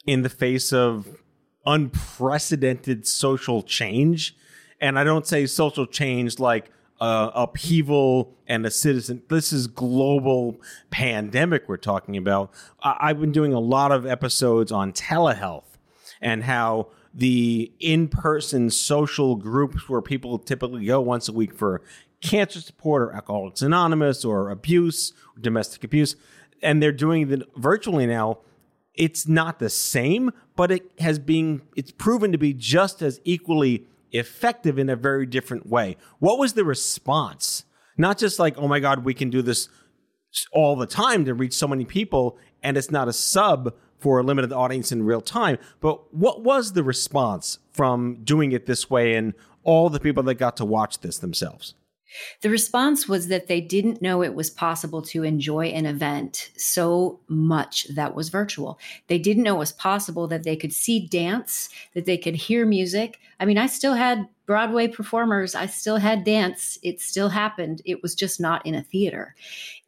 in 0.07 0.23
the 0.23 0.31
face 0.31 0.73
of 0.73 1.07
unprecedented 1.67 3.07
social 3.07 3.63
change. 3.63 4.35
And 4.81 4.99
I 4.99 5.05
don't 5.05 5.27
say 5.27 5.47
social 5.47 5.87
change 5.87 6.39
like 6.39 6.71
uh, 7.01 7.31
upheaval 7.35 8.35
and 8.47 8.65
a 8.67 8.71
citizen. 8.71 9.23
This 9.29 9.53
is 9.53 9.67
global 9.67 10.57
pandemic 10.91 11.69
we're 11.69 11.77
talking 11.77 12.17
about. 12.17 12.51
I- 12.83 12.97
I've 13.01 13.21
been 13.21 13.33
doing 13.33 13.53
a 13.53 13.61
lot 13.61 13.93
of 13.93 14.07
episodes 14.07 14.73
on 14.73 14.93
telehealth 14.93 15.65
and 16.21 16.45
how 16.45 16.89
the 17.13 17.73
in-person 17.81 18.71
social 18.71 19.37
groups 19.37 19.89
where 19.89 20.03
people 20.03 20.39
typically 20.39 20.87
go 20.87 21.01
once 21.01 21.29
a 21.29 21.33
week 21.33 21.55
for 21.55 21.83
cancer 22.21 22.61
support 22.61 23.03
or 23.03 23.13
Alcoholics 23.15 23.63
Anonymous 23.63 24.25
or 24.25 24.51
abuse, 24.51 25.13
or 25.37 25.41
domestic 25.41 25.85
abuse, 25.85 26.17
and 26.63 26.83
they're 26.83 26.93
doing 26.93 27.31
it 27.31 27.43
virtually 27.57 28.07
now. 28.07 28.39
it's 28.95 29.29
not 29.29 29.59
the 29.59 29.69
same, 29.69 30.31
but 30.57 30.71
it 30.71 30.91
has 31.01 31.19
been 31.19 31.61
it's 31.77 31.93
proven 31.93 32.33
to 32.33 32.39
be 32.39 32.55
just 32.55 33.03
as 33.03 33.21
equally 33.25 33.87
effective 34.19 34.79
in 34.79 34.89
a 34.89 34.97
very 34.97 35.27
different 35.27 35.67
way. 35.67 35.97
What 36.19 36.39
was 36.39 36.55
the 36.55 36.65
response? 36.65 37.65
Not 37.97 38.19
just 38.19 38.39
like, 38.39 38.59
oh 38.59 38.69
my 38.69 38.81
God, 38.81 39.05
we 39.05 39.15
can 39.15 39.31
do 39.31 39.43
this 39.43 39.69
all 40.53 40.77
the 40.77 40.87
time 40.87 41.25
to 41.25 41.35
reach 41.35 41.55
so 41.55 41.67
many 41.67 41.85
people, 41.85 42.39
and 42.63 42.77
it's 42.77 42.91
not 42.91 43.09
a 43.09 43.13
sub 43.13 43.75
for 43.99 44.19
a 44.19 44.23
limited 44.23 44.53
audience 44.53 44.93
in 44.93 45.03
real 45.03 45.21
time. 45.21 45.59
But 45.81 46.15
what 46.15 46.43
was 46.43 46.73
the 46.73 46.83
response 46.83 47.59
from 47.73 48.23
doing 48.23 48.53
it 48.53 48.67
this 48.67 48.91
way 48.91 49.15
and 49.15 49.35
all 49.63 49.89
the 49.89 50.01
people 50.01 50.23
that 50.25 50.35
got 50.35 50.57
to 50.59 50.65
watch 50.65 51.01
this 51.01 51.19
themselves? 51.19 51.75
The 52.41 52.51
response 52.51 53.09
was 53.09 53.29
that 53.29 53.49
they 53.49 53.61
didn't 53.61 54.03
know 54.03 54.23
it 54.23 54.35
was 54.35 54.51
possible 54.51 55.03
to 55.03 55.23
enjoy 55.23 55.67
an 55.67 55.87
event 55.87 56.51
so 56.57 57.21
much 57.29 57.87
that 57.95 58.15
was 58.15 58.29
virtual. 58.29 58.79
They 59.09 59.19
didn't 59.19 59.43
know 59.43 59.57
it 59.57 59.61
was 59.61 59.73
possible 59.73 60.27
that 60.29 60.45
they 60.45 60.57
could 60.57 60.73
see 60.73 61.07
dance, 61.07 61.69
that 61.95 62.05
they 62.05 62.17
could 62.17 62.37
hear 62.37 62.65
music. 62.65 63.19
I 63.41 63.45
mean, 63.45 63.59
I 63.59 63.67
still 63.67 63.95
had 63.95 64.29
Broadway 64.47 64.87
performers, 64.87 65.57
I 65.57 65.67
still 65.67 65.97
had 65.97 66.23
dance. 66.23 66.79
It 66.83 67.01
still 67.01 67.31
happened. 67.31 67.83
It 67.85 68.01
was 68.01 68.15
just 68.15 68.41
not 68.41 68.65
in 68.65 68.77
a 68.77 68.83
theater. 68.83 69.35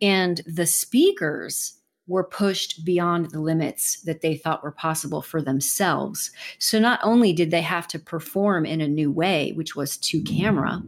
And 0.02 0.40
the 0.46 0.66
speakers 0.66 1.77
were 2.08 2.24
pushed 2.24 2.84
beyond 2.84 3.30
the 3.30 3.40
limits 3.40 4.00
that 4.00 4.22
they 4.22 4.36
thought 4.36 4.64
were 4.64 4.72
possible 4.72 5.22
for 5.22 5.40
themselves. 5.40 6.32
So 6.58 6.78
not 6.78 6.98
only 7.02 7.32
did 7.32 7.50
they 7.50 7.62
have 7.62 7.86
to 7.88 7.98
perform 7.98 8.66
in 8.66 8.80
a 8.80 8.88
new 8.88 9.12
way, 9.12 9.52
which 9.52 9.76
was 9.76 9.96
to 9.98 10.22
camera, 10.22 10.82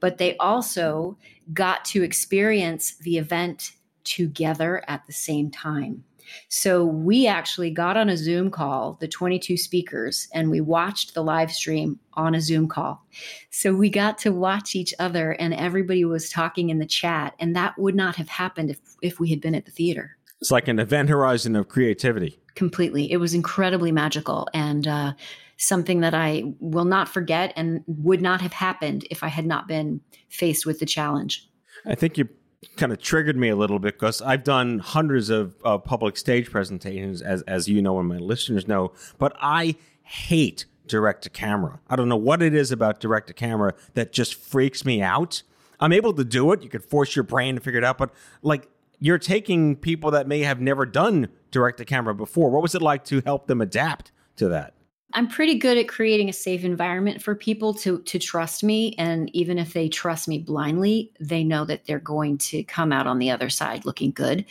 but 0.00 0.18
they 0.18 0.36
also 0.38 1.18
got 1.52 1.84
to 1.86 2.02
experience 2.02 2.96
the 2.98 3.18
event 3.18 3.72
together 4.04 4.82
at 4.88 5.06
the 5.06 5.12
same 5.12 5.50
time. 5.50 6.04
So 6.48 6.84
we 6.84 7.26
actually 7.26 7.70
got 7.70 7.96
on 7.96 8.08
a 8.08 8.16
Zoom 8.16 8.50
call, 8.50 8.96
the 9.00 9.08
22 9.08 9.56
speakers, 9.56 10.28
and 10.32 10.50
we 10.50 10.60
watched 10.60 11.14
the 11.14 11.22
live 11.22 11.50
stream 11.50 11.98
on 12.14 12.34
a 12.34 12.40
Zoom 12.40 12.68
call. 12.68 13.04
So 13.50 13.74
we 13.74 13.90
got 13.90 14.18
to 14.18 14.32
watch 14.32 14.74
each 14.74 14.94
other 14.98 15.32
and 15.32 15.54
everybody 15.54 16.04
was 16.04 16.30
talking 16.30 16.70
in 16.70 16.78
the 16.78 16.86
chat. 16.86 17.34
And 17.38 17.54
that 17.56 17.78
would 17.78 17.94
not 17.94 18.16
have 18.16 18.28
happened 18.28 18.70
if, 18.70 18.78
if 19.02 19.20
we 19.20 19.30
had 19.30 19.40
been 19.40 19.54
at 19.54 19.64
the 19.64 19.70
theater. 19.70 20.16
It's 20.42 20.50
like 20.50 20.66
an 20.66 20.80
event 20.80 21.08
horizon 21.08 21.54
of 21.54 21.68
creativity. 21.68 22.36
Completely. 22.56 23.12
It 23.12 23.18
was 23.18 23.32
incredibly 23.32 23.92
magical 23.92 24.48
and 24.52 24.88
uh, 24.88 25.12
something 25.56 26.00
that 26.00 26.14
I 26.14 26.52
will 26.58 26.84
not 26.84 27.08
forget 27.08 27.52
and 27.54 27.84
would 27.86 28.20
not 28.20 28.40
have 28.40 28.52
happened 28.52 29.06
if 29.08 29.22
I 29.22 29.28
had 29.28 29.46
not 29.46 29.68
been 29.68 30.00
faced 30.30 30.66
with 30.66 30.80
the 30.80 30.84
challenge. 30.84 31.48
I 31.86 31.94
think 31.94 32.18
you 32.18 32.28
kind 32.76 32.90
of 32.90 33.00
triggered 33.00 33.36
me 33.36 33.50
a 33.50 33.56
little 33.56 33.78
bit 33.78 33.94
because 33.94 34.20
I've 34.20 34.42
done 34.42 34.80
hundreds 34.80 35.30
of 35.30 35.54
uh, 35.64 35.78
public 35.78 36.16
stage 36.16 36.50
presentations, 36.50 37.22
as, 37.22 37.42
as 37.42 37.68
you 37.68 37.80
know 37.80 38.00
and 38.00 38.08
my 38.08 38.18
listeners 38.18 38.66
know, 38.66 38.92
but 39.18 39.36
I 39.40 39.76
hate 40.02 40.64
direct 40.88 41.22
to 41.22 41.30
camera. 41.30 41.78
I 41.88 41.94
don't 41.94 42.08
know 42.08 42.16
what 42.16 42.42
it 42.42 42.52
is 42.52 42.72
about 42.72 42.98
direct 42.98 43.28
to 43.28 43.32
camera 43.32 43.74
that 43.94 44.12
just 44.12 44.34
freaks 44.34 44.84
me 44.84 45.02
out. 45.02 45.44
I'm 45.78 45.92
able 45.92 46.12
to 46.14 46.24
do 46.24 46.50
it. 46.50 46.64
You 46.64 46.68
could 46.68 46.84
force 46.84 47.14
your 47.14 47.22
brain 47.22 47.54
to 47.54 47.60
figure 47.60 47.78
it 47.78 47.84
out, 47.84 47.96
but 47.96 48.10
like 48.42 48.68
you're 49.02 49.18
taking 49.18 49.74
people 49.74 50.12
that 50.12 50.28
may 50.28 50.42
have 50.42 50.60
never 50.60 50.86
done 50.86 51.28
direct 51.50 51.78
to 51.78 51.84
camera 51.84 52.14
before. 52.14 52.50
What 52.50 52.62
was 52.62 52.76
it 52.76 52.82
like 52.82 53.02
to 53.06 53.20
help 53.26 53.48
them 53.48 53.60
adapt 53.60 54.12
to 54.36 54.48
that? 54.50 54.74
I'm 55.12 55.26
pretty 55.26 55.56
good 55.56 55.76
at 55.76 55.88
creating 55.88 56.28
a 56.28 56.32
safe 56.32 56.62
environment 56.62 57.20
for 57.20 57.34
people 57.34 57.74
to 57.74 57.98
to 57.98 58.18
trust 58.20 58.62
me 58.62 58.94
and 58.98 59.28
even 59.34 59.58
if 59.58 59.72
they 59.72 59.88
trust 59.88 60.28
me 60.28 60.38
blindly, 60.38 61.10
they 61.18 61.42
know 61.42 61.64
that 61.64 61.84
they're 61.84 61.98
going 61.98 62.38
to 62.38 62.62
come 62.62 62.92
out 62.92 63.08
on 63.08 63.18
the 63.18 63.28
other 63.28 63.50
side 63.50 63.84
looking 63.84 64.12
good. 64.12 64.44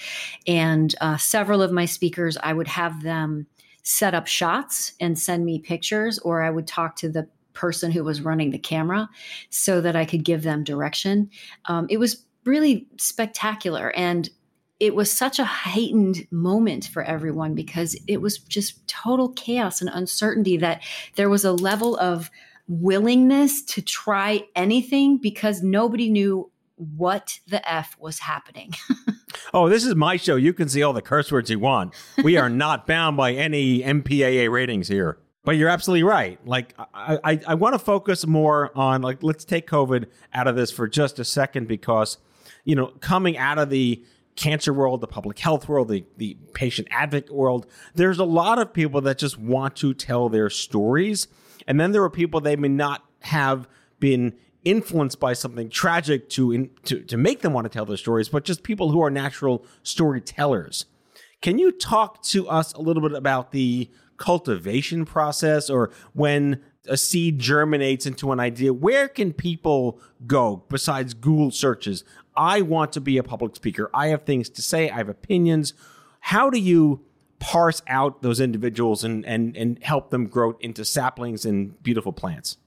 And 0.46 0.94
uh, 1.00 1.16
several 1.16 1.62
of 1.62 1.72
my 1.72 1.86
speakers, 1.86 2.38
I 2.44 2.52
would 2.52 2.68
have 2.68 3.04
them 3.04 3.48
set 3.84 4.14
up 4.14 4.28
shots 4.28 4.92
and 5.00 5.18
send 5.18 5.46
me 5.46 5.60
pictures 5.60 6.20
or 6.20 6.42
I 6.42 6.50
would 6.50 6.68
talk 6.68 6.98
to 6.98 7.10
the 7.10 7.26
person 7.54 7.90
who 7.90 8.04
was 8.04 8.22
running 8.22 8.52
the 8.52 8.60
camera 8.60 9.10
so 9.50 9.80
that 9.80 9.96
I 9.96 10.04
could 10.04 10.26
give 10.26 10.44
them 10.44 10.66
direction. 10.66 11.30
Um, 11.66 11.88
it 11.90 11.98
was 11.98 12.26
really 12.44 12.88
spectacular 12.98 13.92
and 13.96 14.30
it 14.82 14.96
was 14.96 15.12
such 15.12 15.38
a 15.38 15.46
heightened 15.46 16.28
moment 16.32 16.86
for 16.86 17.04
everyone 17.04 17.54
because 17.54 17.96
it 18.08 18.20
was 18.20 18.40
just 18.40 18.86
total 18.88 19.30
chaos 19.30 19.80
and 19.80 19.92
uncertainty 19.94 20.58
that 20.58 20.82
there 21.18 21.30
was 21.30 21.46
a 21.46 21.52
level 21.52 21.96
of 22.00 22.32
willingness 22.68 23.62
to 23.62 23.82
try 23.84 24.44
anything 24.56 25.20
because 25.20 25.62
nobody 25.62 26.10
knew 26.10 26.50
what 26.78 27.40
the 27.48 27.72
F 27.72 27.96
was 28.00 28.18
happening. 28.18 28.74
oh, 29.54 29.70
this 29.70 29.86
is 29.86 29.94
my 29.94 30.18
show. 30.18 30.36
You 30.36 30.52
can 30.52 30.68
see 30.68 30.82
all 30.82 30.94
the 30.94 31.02
curse 31.04 31.32
words 31.32 31.52
you 31.52 31.60
want. 31.60 31.94
We 32.24 32.38
are 32.38 32.50
not 32.50 32.88
bound 32.88 33.16
by 33.18 33.34
any 33.34 33.84
MPAA 33.84 34.50
ratings 34.50 34.88
here. 34.88 35.20
But 35.44 35.58
you're 35.58 35.70
absolutely 35.70 36.04
right. 36.04 36.40
Like 36.44 36.74
I, 36.92 37.20
I, 37.24 37.40
I 37.50 37.54
want 37.54 37.74
to 37.76 37.80
focus 37.80 38.26
more 38.26 38.76
on 38.76 39.04
like 39.04 39.22
let's 39.22 39.46
take 39.46 39.68
COVID 39.68 40.08
out 40.34 40.48
of 40.48 40.56
this 40.56 40.72
for 40.72 40.88
just 40.88 41.20
a 41.20 41.26
second 41.26 41.68
because, 41.68 42.18
you 42.64 42.76
know, 42.76 42.88
coming 43.00 43.38
out 43.38 43.60
of 43.60 43.70
the 43.70 44.04
cancer 44.36 44.74
world, 44.74 45.02
the 45.02 45.08
public 45.08 45.40
health 45.40 45.68
world, 45.68 45.90
the, 45.90 46.06
the 46.18 46.38
patient 46.54 46.88
advocate 46.92 47.34
world, 47.34 47.68
there's 47.96 48.20
a 48.20 48.26
lot 48.26 48.60
of 48.60 48.74
people 48.74 49.02
that 49.02 49.18
just 49.18 49.38
want 49.38 49.76
to 49.78 49.94
tell 49.94 50.30
their 50.30 50.50
stories. 50.50 51.28
And 51.68 51.80
then 51.80 51.92
there 51.92 52.04
are 52.04 52.10
people 52.10 52.40
they 52.40 52.56
may 52.56 52.70
not 52.70 53.04
have 53.22 53.68
been 54.00 54.34
influenced 54.64 55.20
by 55.20 55.34
something 55.34 55.70
tragic 55.70 56.30
to, 56.30 56.52
in, 56.52 56.70
to, 56.84 57.02
to 57.02 57.18
make 57.18 57.42
them 57.42 57.54
want 57.54 57.66
to 57.66 57.70
tell 57.70 57.86
their 57.86 57.98
stories, 57.98 58.30
but 58.30 58.44
just 58.44 58.64
people 58.64 58.92
who 58.92 59.02
are 59.02 59.10
natural 59.10 59.66
storytellers. 59.84 60.86
Can 61.42 61.58
you 61.58 61.72
talk 61.72 62.22
to 62.24 62.48
us 62.48 62.72
a 62.74 62.82
little 62.82 63.02
bit 63.02 63.14
about 63.14 63.52
the 63.52 63.90
cultivation 64.18 65.06
process 65.06 65.70
or 65.70 65.90
when 66.14 66.62
a 66.88 66.98
seed 66.98 67.40
germinates 67.40 68.06
into 68.06 68.32
an 68.32 68.40
idea? 68.40 68.74
Where 68.74 69.08
can 69.08 69.34
people 69.34 70.00
go 70.28 70.64
besides 70.70 71.14
Google 71.16 71.52
searches? 71.52 72.04
I 72.36 72.62
want 72.62 72.94
to 72.94 73.02
be 73.02 73.18
a 73.18 73.24
public 73.24 73.56
speaker. 73.56 73.90
I 73.94 74.08
have 74.08 74.24
things 74.24 74.50
to 74.50 74.62
say. 74.62 74.90
I 74.90 74.98
have 74.98 75.10
opinions. 75.10 75.74
How 76.20 76.50
do 76.50 76.60
you 76.60 77.02
parse 77.40 77.82
out 77.88 78.22
those 78.22 78.40
individuals 78.40 79.04
and, 79.04 79.26
and, 79.26 79.58
and 79.58 79.84
help 79.84 80.12
them 80.12 80.28
grow 80.28 80.58
into 80.60 80.86
saplings 80.86 81.46
and 81.46 81.82
beautiful 81.82 82.14
plants? 82.14 82.58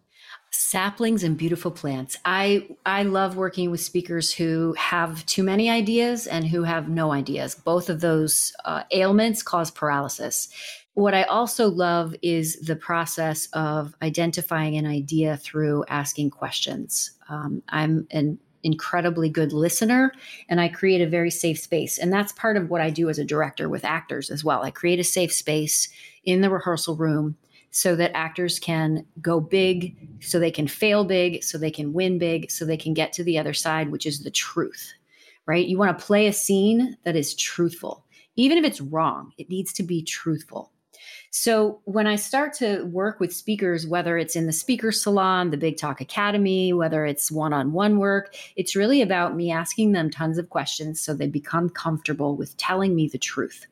saplings 0.56 1.24
and 1.24 1.36
beautiful 1.36 1.70
plants. 1.70 2.16
I 2.24 2.68
I 2.86 3.02
love 3.02 3.36
working 3.36 3.70
with 3.70 3.80
speakers 3.80 4.32
who 4.32 4.74
have 4.74 5.26
too 5.26 5.42
many 5.42 5.68
ideas 5.68 6.26
and 6.26 6.46
who 6.46 6.62
have 6.62 6.88
no 6.88 7.12
ideas. 7.12 7.54
Both 7.54 7.90
of 7.90 8.00
those 8.00 8.52
uh, 8.64 8.84
ailments 8.92 9.42
cause 9.42 9.70
paralysis. 9.70 10.48
What 10.94 11.12
I 11.12 11.24
also 11.24 11.68
love 11.68 12.14
is 12.22 12.60
the 12.60 12.76
process 12.76 13.48
of 13.52 13.94
identifying 14.00 14.76
an 14.76 14.86
idea 14.86 15.36
through 15.36 15.84
asking 15.88 16.30
questions. 16.30 17.10
Um, 17.28 17.62
I'm 17.68 18.06
an 18.12 18.38
incredibly 18.64 19.28
good 19.28 19.52
listener 19.52 20.12
and 20.48 20.60
I 20.60 20.68
create 20.68 21.00
a 21.00 21.06
very 21.06 21.30
safe 21.30 21.60
space. 21.60 21.98
And 21.98 22.12
that's 22.12 22.32
part 22.32 22.56
of 22.56 22.70
what 22.70 22.80
I 22.80 22.90
do 22.90 23.08
as 23.08 23.18
a 23.18 23.24
director 23.24 23.68
with 23.68 23.84
actors 23.84 24.30
as 24.30 24.42
well. 24.42 24.62
I 24.62 24.70
create 24.70 24.98
a 24.98 25.04
safe 25.04 25.32
space 25.32 25.88
in 26.24 26.40
the 26.40 26.50
rehearsal 26.50 26.96
room 26.96 27.36
so 27.70 27.96
that 27.96 28.16
actors 28.16 28.60
can 28.60 29.04
go 29.20 29.40
big, 29.40 29.96
so 30.20 30.38
they 30.38 30.50
can 30.50 30.68
fail 30.68 31.04
big, 31.04 31.42
so 31.42 31.58
they 31.58 31.72
can 31.72 31.92
win 31.92 32.18
big, 32.18 32.50
so 32.50 32.64
they 32.64 32.76
can 32.76 32.94
get 32.94 33.12
to 33.12 33.24
the 33.24 33.36
other 33.36 33.52
side, 33.52 33.90
which 33.90 34.06
is 34.06 34.22
the 34.22 34.30
truth, 34.30 34.92
right? 35.46 35.66
You 35.66 35.76
want 35.76 35.98
to 35.98 36.04
play 36.04 36.28
a 36.28 36.32
scene 36.32 36.96
that 37.04 37.16
is 37.16 37.34
truthful. 37.34 38.04
Even 38.36 38.58
if 38.58 38.64
it's 38.64 38.80
wrong, 38.80 39.32
it 39.38 39.48
needs 39.48 39.72
to 39.72 39.82
be 39.82 40.02
truthful. 40.02 40.70
So 41.36 41.80
when 41.82 42.06
I 42.06 42.14
start 42.14 42.52
to 42.58 42.84
work 42.84 43.18
with 43.18 43.34
speakers, 43.34 43.88
whether 43.88 44.16
it's 44.16 44.36
in 44.36 44.46
the 44.46 44.52
speaker 44.52 44.92
salon, 44.92 45.50
the 45.50 45.56
Big 45.56 45.76
Talk 45.76 46.00
Academy, 46.00 46.72
whether 46.72 47.04
it's 47.04 47.28
one 47.28 47.52
on 47.52 47.72
one 47.72 47.98
work, 47.98 48.36
it's 48.54 48.76
really 48.76 49.02
about 49.02 49.34
me 49.34 49.50
asking 49.50 49.90
them 49.90 50.10
tons 50.10 50.38
of 50.38 50.48
questions 50.48 51.00
so 51.00 51.12
they 51.12 51.26
become 51.26 51.68
comfortable 51.68 52.36
with 52.36 52.56
telling 52.56 52.94
me 52.94 53.08
the 53.08 53.18
truth. 53.18 53.66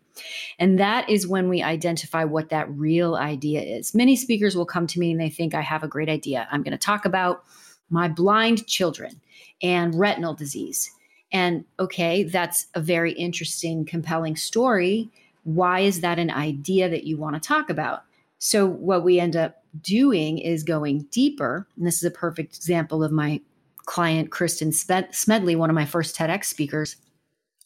And 0.58 0.76
that 0.80 1.08
is 1.08 1.28
when 1.28 1.48
we 1.48 1.62
identify 1.62 2.24
what 2.24 2.48
that 2.48 2.68
real 2.68 3.14
idea 3.14 3.60
is. 3.60 3.94
Many 3.94 4.16
speakers 4.16 4.56
will 4.56 4.66
come 4.66 4.88
to 4.88 4.98
me 4.98 5.12
and 5.12 5.20
they 5.20 5.30
think, 5.30 5.54
I 5.54 5.60
have 5.60 5.84
a 5.84 5.88
great 5.88 6.08
idea. 6.08 6.48
I'm 6.50 6.64
going 6.64 6.72
to 6.72 6.78
talk 6.78 7.04
about 7.04 7.44
my 7.90 8.08
blind 8.08 8.66
children 8.66 9.20
and 9.62 9.96
retinal 9.96 10.34
disease. 10.34 10.90
And 11.30 11.64
okay, 11.78 12.24
that's 12.24 12.66
a 12.74 12.80
very 12.80 13.12
interesting, 13.12 13.84
compelling 13.84 14.34
story 14.34 15.12
why 15.44 15.80
is 15.80 16.00
that 16.00 16.18
an 16.18 16.30
idea 16.30 16.88
that 16.88 17.04
you 17.04 17.16
want 17.16 17.34
to 17.34 17.40
talk 17.40 17.70
about? 17.70 18.04
So, 18.38 18.66
what 18.66 19.04
we 19.04 19.20
end 19.20 19.36
up 19.36 19.62
doing 19.80 20.38
is 20.38 20.62
going 20.62 21.06
deeper. 21.10 21.66
And 21.76 21.86
this 21.86 21.96
is 21.96 22.04
a 22.04 22.10
perfect 22.10 22.56
example 22.56 23.02
of 23.02 23.12
my 23.12 23.40
client, 23.84 24.30
Kristin 24.30 24.72
Smedley, 25.14 25.56
one 25.56 25.70
of 25.70 25.74
my 25.74 25.84
first 25.84 26.16
TEDx 26.16 26.46
speakers. 26.46 26.96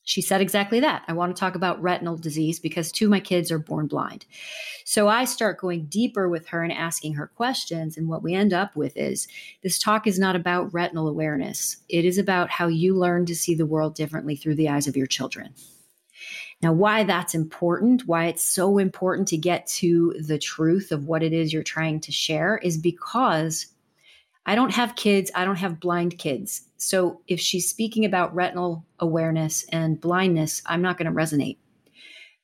She 0.05 0.23
said 0.23 0.41
exactly 0.41 0.79
that. 0.81 1.03
I 1.09 1.15
want 1.15 1.35
to 1.35 1.41
talk 1.41 1.57
about 1.57 1.83
retinal 1.83 2.17
disease 2.17 2.61
because 2.61 2.93
two 2.93 3.07
of 3.07 3.11
my 3.11 3.19
kids 3.19 3.51
are 3.51 3.59
born 3.59 3.89
blind. 3.89 4.25
So 4.85 5.09
I 5.09 5.25
start 5.25 5.59
going 5.59 5.87
deeper 5.87 6.29
with 6.29 6.47
her 6.47 6.63
and 6.63 6.73
asking 6.73 7.15
her 7.15 7.27
questions. 7.27 7.97
And 7.97 8.09
what 8.09 8.23
we 8.23 8.33
end 8.33 8.53
up 8.53 8.77
with 8.77 8.97
is 8.97 9.27
this 9.65 9.81
talk 9.81 10.07
is 10.07 10.17
not 10.17 10.37
about 10.37 10.73
retinal 10.73 11.09
awareness, 11.09 11.79
it 11.89 12.05
is 12.05 12.19
about 12.19 12.51
how 12.51 12.69
you 12.69 12.97
learn 12.97 13.27
to 13.27 13.35
see 13.35 13.57
the 13.57 13.67
world 13.67 13.97
differently 13.97 14.37
through 14.37 14.55
the 14.55 14.69
eyes 14.69 14.87
of 14.87 14.97
your 14.97 15.09
children. 15.09 15.55
Now, 16.63 16.73
why 16.73 17.05
that's 17.05 17.35
important, 17.35 18.07
why 18.07 18.27
it's 18.27 18.43
so 18.43 18.79
important 18.79 19.29
to 19.29 19.37
get 19.37 19.67
to 19.69 20.15
the 20.19 20.39
truth 20.39 20.91
of 20.91 21.07
what 21.07 21.23
it 21.23 21.33
is 21.33 21.53
you're 21.53 21.63
trying 21.63 22.01
to 22.01 22.13
share 22.13 22.59
is 22.59 22.79
because 22.79 23.67
I 24.47 24.55
don't 24.55 24.75
have 24.75 24.97
kids, 24.97 25.31
I 25.35 25.45
don't 25.45 25.57
have 25.57 25.81
blind 25.81 26.19
kids. 26.19 26.63
So 26.79 27.21
if 27.27 27.41
she's 27.41 27.69
speaking 27.69 28.05
about 28.05 28.35
retinal 28.35 28.87
awareness 29.01 29.65
and 29.71 30.01
blindness, 30.01 30.63
I'm 30.67 30.83
not 30.83 30.97
going 30.97 31.13
to 31.13 31.17
resonate. 31.17 31.59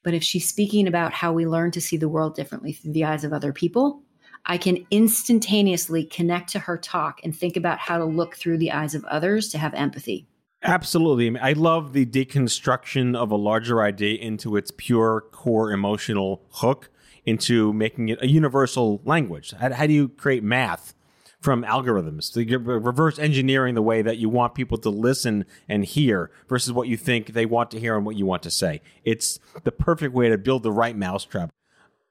But 0.02 0.14
if 0.14 0.23
she's 0.23 0.49
speaking 0.49 0.88
about 0.88 1.12
how 1.12 1.33
we 1.33 1.47
learn 1.47 1.71
to 1.71 1.81
see 1.81 1.97
the 1.97 2.09
world 2.09 2.35
differently 2.35 2.73
through 2.73 2.92
the 2.92 3.04
eyes 3.04 3.25
of 3.25 3.33
other 3.33 3.52
people, 3.52 4.02
I 4.45 4.59
can 4.59 4.85
instantaneously 4.90 6.04
connect 6.04 6.50
to 6.50 6.59
her 6.59 6.76
talk 6.76 7.21
and 7.23 7.35
think 7.35 7.57
about 7.57 7.78
how 7.78 7.99
to 7.99 8.04
look 8.04 8.35
through 8.35 8.59
the 8.59 8.73
eyes 8.73 8.95
of 8.97 9.04
others 9.04 9.49
to 9.50 9.59
have 9.59 9.73
empathy. 9.75 10.26
Absolutely. 10.62 11.38
I 11.38 11.54
love 11.54 11.92
the 11.92 12.07
deconstruction 12.07 13.16
of 13.16 13.33
a 13.33 13.37
larger 13.37 13.83
idea 13.83 14.19
into 14.21 14.57
its 14.57 14.71
pure 14.76 15.25
core 15.33 15.73
emotional 15.73 16.42
hook, 16.52 16.88
into 17.25 17.73
making 17.73 18.11
it 18.11 18.23
a 18.23 18.28
universal 18.28 19.00
language. 19.04 19.52
How, 19.59 19.73
how 19.73 19.87
do 19.87 19.92
you 19.92 20.09
create 20.09 20.45
math 20.45 20.95
from 21.40 21.64
algorithms? 21.64 22.25
So 22.33 22.40
reverse 22.61 23.19
engineering 23.19 23.75
the 23.75 23.83
way 23.83 24.02
that 24.02 24.19
you 24.19 24.28
want 24.28 24.54
people 24.54 24.78
to 24.78 24.88
listen 24.90 25.47
and 25.69 25.85
hear 25.85 26.31
versus 26.49 26.73
what 26.73 26.87
you 26.87 26.97
think 26.97 27.28
they 27.33 27.47
want 27.47 27.73
to 27.73 27.81
hear 27.81 27.97
and 27.97 28.07
what 28.07 28.16
you 28.16 28.26
want 28.26 28.45
to 28.45 28.50
say. 28.50 28.83
It's 29.04 29.40
the 29.64 29.73
perfect 29.73 30.14
way 30.14 30.28
to 30.28 30.38
build 30.38 30.62
the 30.62 30.73
right 30.73 30.97
mousetrap. 30.97 31.50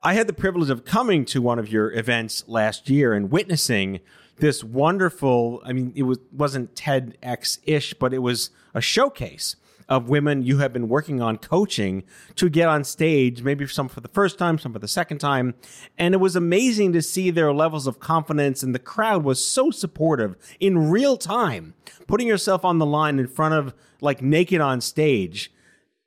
I 0.04 0.16
had 0.16 0.28
the 0.28 0.34
privilege 0.34 0.70
of 0.70 0.84
coming 0.84 1.26
to 1.26 1.42
one 1.42 1.60
of 1.60 1.72
your 1.72 1.94
events 1.94 2.44
last 2.48 2.90
year 2.90 3.14
and 3.14 3.32
witnessing 3.32 4.00
this 4.42 4.64
wonderful 4.64 5.62
i 5.66 5.72
mean 5.72 5.94
it 5.96 6.04
was 6.04 6.20
wasn't 6.34 6.76
tedx-ish 6.76 7.94
but 7.96 8.14
it 8.14 8.20
was 8.20 8.50
a 8.74 8.82
showcase 8.82 9.56
of 9.92 10.08
women 10.08 10.42
you 10.42 10.60
have 10.60 10.72
been 10.72 10.88
working 10.88 11.22
on 11.22 11.38
coaching 11.38 12.02
to 12.36 12.50
get 12.50 12.70
on 12.70 12.82
stage 12.82 13.44
maybe 13.44 13.68
some 13.68 13.90
for 13.90 14.00
the 14.00 14.08
first 14.08 14.40
time 14.40 14.58
some 14.58 14.72
for 14.72 14.80
the 14.80 14.88
second 14.88 15.18
time. 15.18 15.54
And 15.98 16.14
it 16.14 16.20
was 16.20 16.38
amazing 16.38 16.94
to 16.94 17.02
see 17.02 17.30
their 17.30 17.52
levels 17.52 17.88
of 17.88 18.00
confidence 18.00 18.64
and 18.64 18.74
the 18.74 18.80
crowd 18.80 19.26
was 19.26 19.46
so 19.46 19.70
supportive 19.70 20.38
in 20.62 20.90
real 20.90 21.18
time 21.18 21.74
putting 22.08 22.26
yourself 22.26 22.64
on 22.64 22.78
the 22.78 22.86
line 22.86 23.20
in 23.20 23.28
front 23.28 23.54
of 23.54 23.74
like 24.00 24.22
naked 24.22 24.62
on 24.62 24.80
stage. 24.80 25.52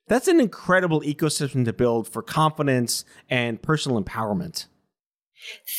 That's 0.09 0.29
an 0.29 0.41
incredible 0.41 1.03
ecosystem 1.03 1.67
to 1.67 1.73
build 1.75 2.09
for 2.09 2.23
confidence 2.23 3.05
and 3.29 3.61
personal 3.61 4.03
empowerment 4.03 4.65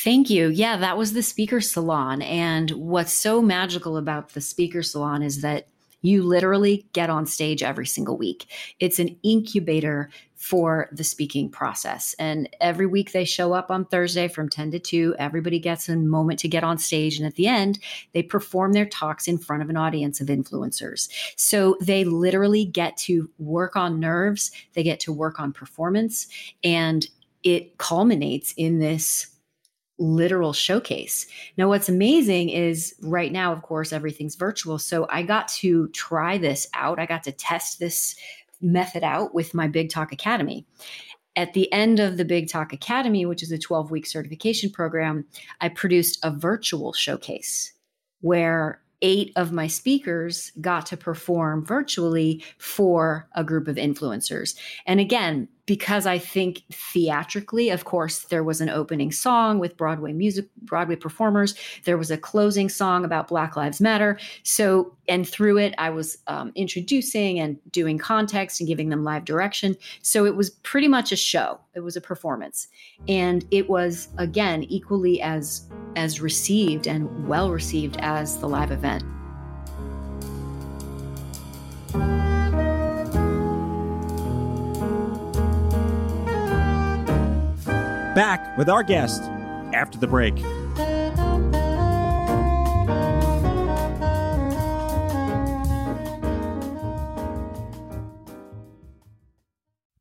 Thank 0.04 0.30
you. 0.30 0.48
Yeah, 0.48 0.76
that 0.76 0.98
was 0.98 1.12
the 1.12 1.22
speaker 1.22 1.60
salon. 1.60 2.22
And 2.22 2.70
what's 2.72 3.12
so 3.12 3.42
magical 3.42 3.96
about 3.96 4.30
the 4.30 4.40
speaker 4.40 4.82
salon 4.82 5.22
is 5.22 5.42
that 5.42 5.68
you 6.02 6.22
literally 6.22 6.86
get 6.92 7.10
on 7.10 7.26
stage 7.26 7.62
every 7.62 7.86
single 7.86 8.16
week. 8.16 8.46
It's 8.78 8.98
an 8.98 9.16
incubator 9.22 10.10
for 10.36 10.88
the 10.92 11.02
speaking 11.02 11.50
process. 11.50 12.14
And 12.18 12.48
every 12.60 12.86
week 12.86 13.12
they 13.12 13.24
show 13.24 13.52
up 13.54 13.70
on 13.70 13.86
Thursday 13.86 14.28
from 14.28 14.48
10 14.48 14.70
to 14.72 14.78
2. 14.78 15.16
Everybody 15.18 15.58
gets 15.58 15.88
a 15.88 15.96
moment 15.96 16.38
to 16.40 16.48
get 16.48 16.62
on 16.62 16.78
stage. 16.78 17.18
And 17.18 17.26
at 17.26 17.34
the 17.34 17.48
end, 17.48 17.80
they 18.12 18.22
perform 18.22 18.72
their 18.72 18.86
talks 18.86 19.26
in 19.26 19.38
front 19.38 19.62
of 19.62 19.70
an 19.70 19.76
audience 19.76 20.20
of 20.20 20.28
influencers. 20.28 21.08
So 21.36 21.76
they 21.80 22.04
literally 22.04 22.64
get 22.64 22.96
to 22.98 23.28
work 23.38 23.74
on 23.74 23.98
nerves, 23.98 24.52
they 24.74 24.82
get 24.82 25.00
to 25.00 25.12
work 25.12 25.40
on 25.40 25.52
performance, 25.52 26.28
and 26.62 27.06
it 27.42 27.78
culminates 27.78 28.52
in 28.56 28.78
this 28.78 29.35
literal 29.98 30.52
showcase. 30.52 31.26
Now, 31.56 31.68
what's 31.68 31.88
amazing 31.88 32.50
is 32.50 32.94
right 33.02 33.32
now, 33.32 33.52
of 33.52 33.62
course, 33.62 33.92
everything's 33.92 34.34
virtual. 34.34 34.78
So 34.78 35.06
I 35.10 35.22
got 35.22 35.48
to 35.48 35.88
try 35.88 36.38
this 36.38 36.68
out. 36.74 36.98
I 36.98 37.06
got 37.06 37.22
to 37.24 37.32
test 37.32 37.78
this 37.78 38.16
method 38.60 39.02
out 39.02 39.34
with 39.34 39.54
my 39.54 39.68
Big 39.68 39.90
Talk 39.90 40.12
Academy. 40.12 40.66
At 41.34 41.52
the 41.52 41.70
end 41.72 42.00
of 42.00 42.16
the 42.16 42.24
Big 42.24 42.48
Talk 42.48 42.72
Academy, 42.72 43.26
which 43.26 43.42
is 43.42 43.52
a 43.52 43.58
12 43.58 43.90
week 43.90 44.06
certification 44.06 44.70
program, 44.70 45.26
I 45.60 45.68
produced 45.68 46.18
a 46.22 46.30
virtual 46.30 46.92
showcase 46.92 47.72
where 48.20 48.80
eight 49.02 49.32
of 49.36 49.52
my 49.52 49.66
speakers 49.66 50.50
got 50.60 50.86
to 50.86 50.96
perform 50.96 51.64
virtually 51.64 52.42
for 52.58 53.28
a 53.34 53.44
group 53.44 53.68
of 53.68 53.76
influencers. 53.76 54.56
And 54.86 55.00
again, 55.00 55.48
because 55.66 56.06
I 56.06 56.18
think 56.18 56.62
theatrically, 56.70 57.70
of 57.70 57.84
course, 57.84 58.20
there 58.20 58.44
was 58.44 58.60
an 58.60 58.68
opening 58.68 59.10
song 59.10 59.58
with 59.58 59.76
Broadway 59.76 60.12
music, 60.12 60.46
Broadway 60.62 60.96
performers. 60.96 61.54
There 61.84 61.98
was 61.98 62.10
a 62.10 62.16
closing 62.16 62.68
song 62.68 63.04
about 63.04 63.28
Black 63.28 63.56
Lives 63.56 63.80
Matter. 63.80 64.18
So, 64.44 64.94
and 65.08 65.28
through 65.28 65.58
it, 65.58 65.74
I 65.76 65.90
was 65.90 66.18
um, 66.28 66.52
introducing 66.54 67.40
and 67.40 67.58
doing 67.72 67.98
context 67.98 68.60
and 68.60 68.68
giving 68.68 68.88
them 68.88 69.02
live 69.04 69.24
direction. 69.24 69.76
So 70.02 70.24
it 70.24 70.36
was 70.36 70.50
pretty 70.50 70.88
much 70.88 71.10
a 71.10 71.16
show. 71.16 71.58
It 71.74 71.80
was 71.80 71.96
a 71.96 72.00
performance, 72.00 72.68
and 73.08 73.44
it 73.50 73.68
was 73.68 74.08
again 74.16 74.62
equally 74.64 75.20
as 75.20 75.68
as 75.94 76.20
received 76.20 76.86
and 76.86 77.28
well 77.28 77.50
received 77.50 77.96
as 78.00 78.38
the 78.38 78.48
live 78.48 78.70
event. 78.70 79.02
Back 88.16 88.56
with 88.56 88.68
our 88.70 88.82
guest 88.82 89.22
after 89.74 89.98
the 89.98 90.06
break. 90.06 90.34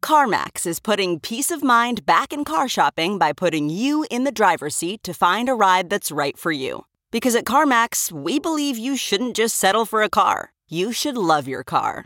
CarMax 0.01 0.65
is 0.65 0.79
putting 0.79 1.19
peace 1.19 1.51
of 1.51 1.61
mind 1.61 2.05
back 2.05 2.31
in 2.31 2.45
car 2.45 2.69
shopping 2.69 3.17
by 3.17 3.33
putting 3.33 3.69
you 3.69 4.05
in 4.09 4.23
the 4.23 4.31
driver's 4.31 4.75
seat 4.75 5.03
to 5.03 5.13
find 5.13 5.49
a 5.49 5.53
ride 5.53 5.89
that's 5.89 6.09
right 6.09 6.37
for 6.37 6.53
you. 6.53 6.85
Because 7.11 7.35
at 7.35 7.43
CarMax, 7.43 8.13
we 8.13 8.39
believe 8.39 8.77
you 8.77 8.95
shouldn't 8.95 9.35
just 9.35 9.57
settle 9.57 9.85
for 9.85 10.03
a 10.03 10.09
car, 10.09 10.53
you 10.69 10.93
should 10.93 11.17
love 11.17 11.49
your 11.49 11.63
car. 11.63 12.05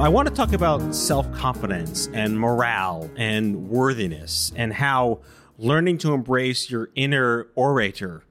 I 0.00 0.08
want 0.08 0.28
to 0.28 0.34
talk 0.34 0.52
about 0.52 0.94
self 0.94 1.30
confidence 1.32 2.08
and 2.12 2.38
morale 2.38 3.10
and 3.16 3.68
worthiness 3.68 4.52
and 4.54 4.72
how 4.72 5.22
learning 5.58 5.98
to 5.98 6.14
embrace 6.14 6.70
your 6.70 6.90
inner 6.94 7.48
orator 7.56 8.22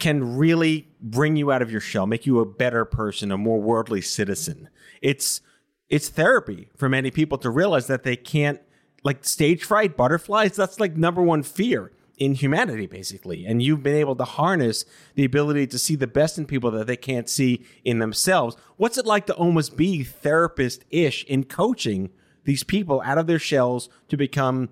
can 0.00 0.36
really 0.36 0.88
bring 1.00 1.36
you 1.36 1.52
out 1.52 1.62
of 1.62 1.70
your 1.70 1.80
shell, 1.80 2.08
make 2.08 2.26
you 2.26 2.40
a 2.40 2.44
better 2.44 2.84
person, 2.84 3.30
a 3.30 3.38
more 3.38 3.60
worldly 3.60 4.00
citizen. 4.00 4.68
It's 5.00 5.42
it's 5.88 6.08
therapy 6.08 6.70
for 6.76 6.88
many 6.88 7.12
people 7.12 7.38
to 7.38 7.50
realize 7.50 7.86
that 7.86 8.02
they 8.02 8.16
can't 8.16 8.60
like 9.04 9.24
stage 9.24 9.62
fright, 9.62 9.96
butterflies, 9.96 10.56
that's 10.56 10.80
like 10.80 10.96
number 10.96 11.22
one 11.22 11.44
fear 11.44 11.92
in 12.16 12.34
humanity, 12.34 12.86
basically. 12.86 13.44
And 13.44 13.62
you've 13.62 13.82
been 13.82 13.96
able 13.96 14.16
to 14.16 14.24
harness 14.24 14.84
the 15.14 15.24
ability 15.24 15.66
to 15.68 15.78
see 15.78 15.96
the 15.96 16.06
best 16.06 16.38
in 16.38 16.46
people 16.46 16.70
that 16.72 16.86
they 16.86 16.96
can't 16.96 17.28
see 17.28 17.64
in 17.84 17.98
themselves. 17.98 18.56
What's 18.76 18.98
it 18.98 19.06
like 19.06 19.26
to 19.26 19.34
almost 19.34 19.76
be 19.76 20.02
therapist 20.02 20.84
ish 20.90 21.24
in 21.24 21.44
coaching 21.44 22.10
these 22.44 22.62
people 22.62 23.02
out 23.04 23.18
of 23.18 23.26
their 23.26 23.38
shells 23.38 23.88
to 24.08 24.16
become 24.16 24.70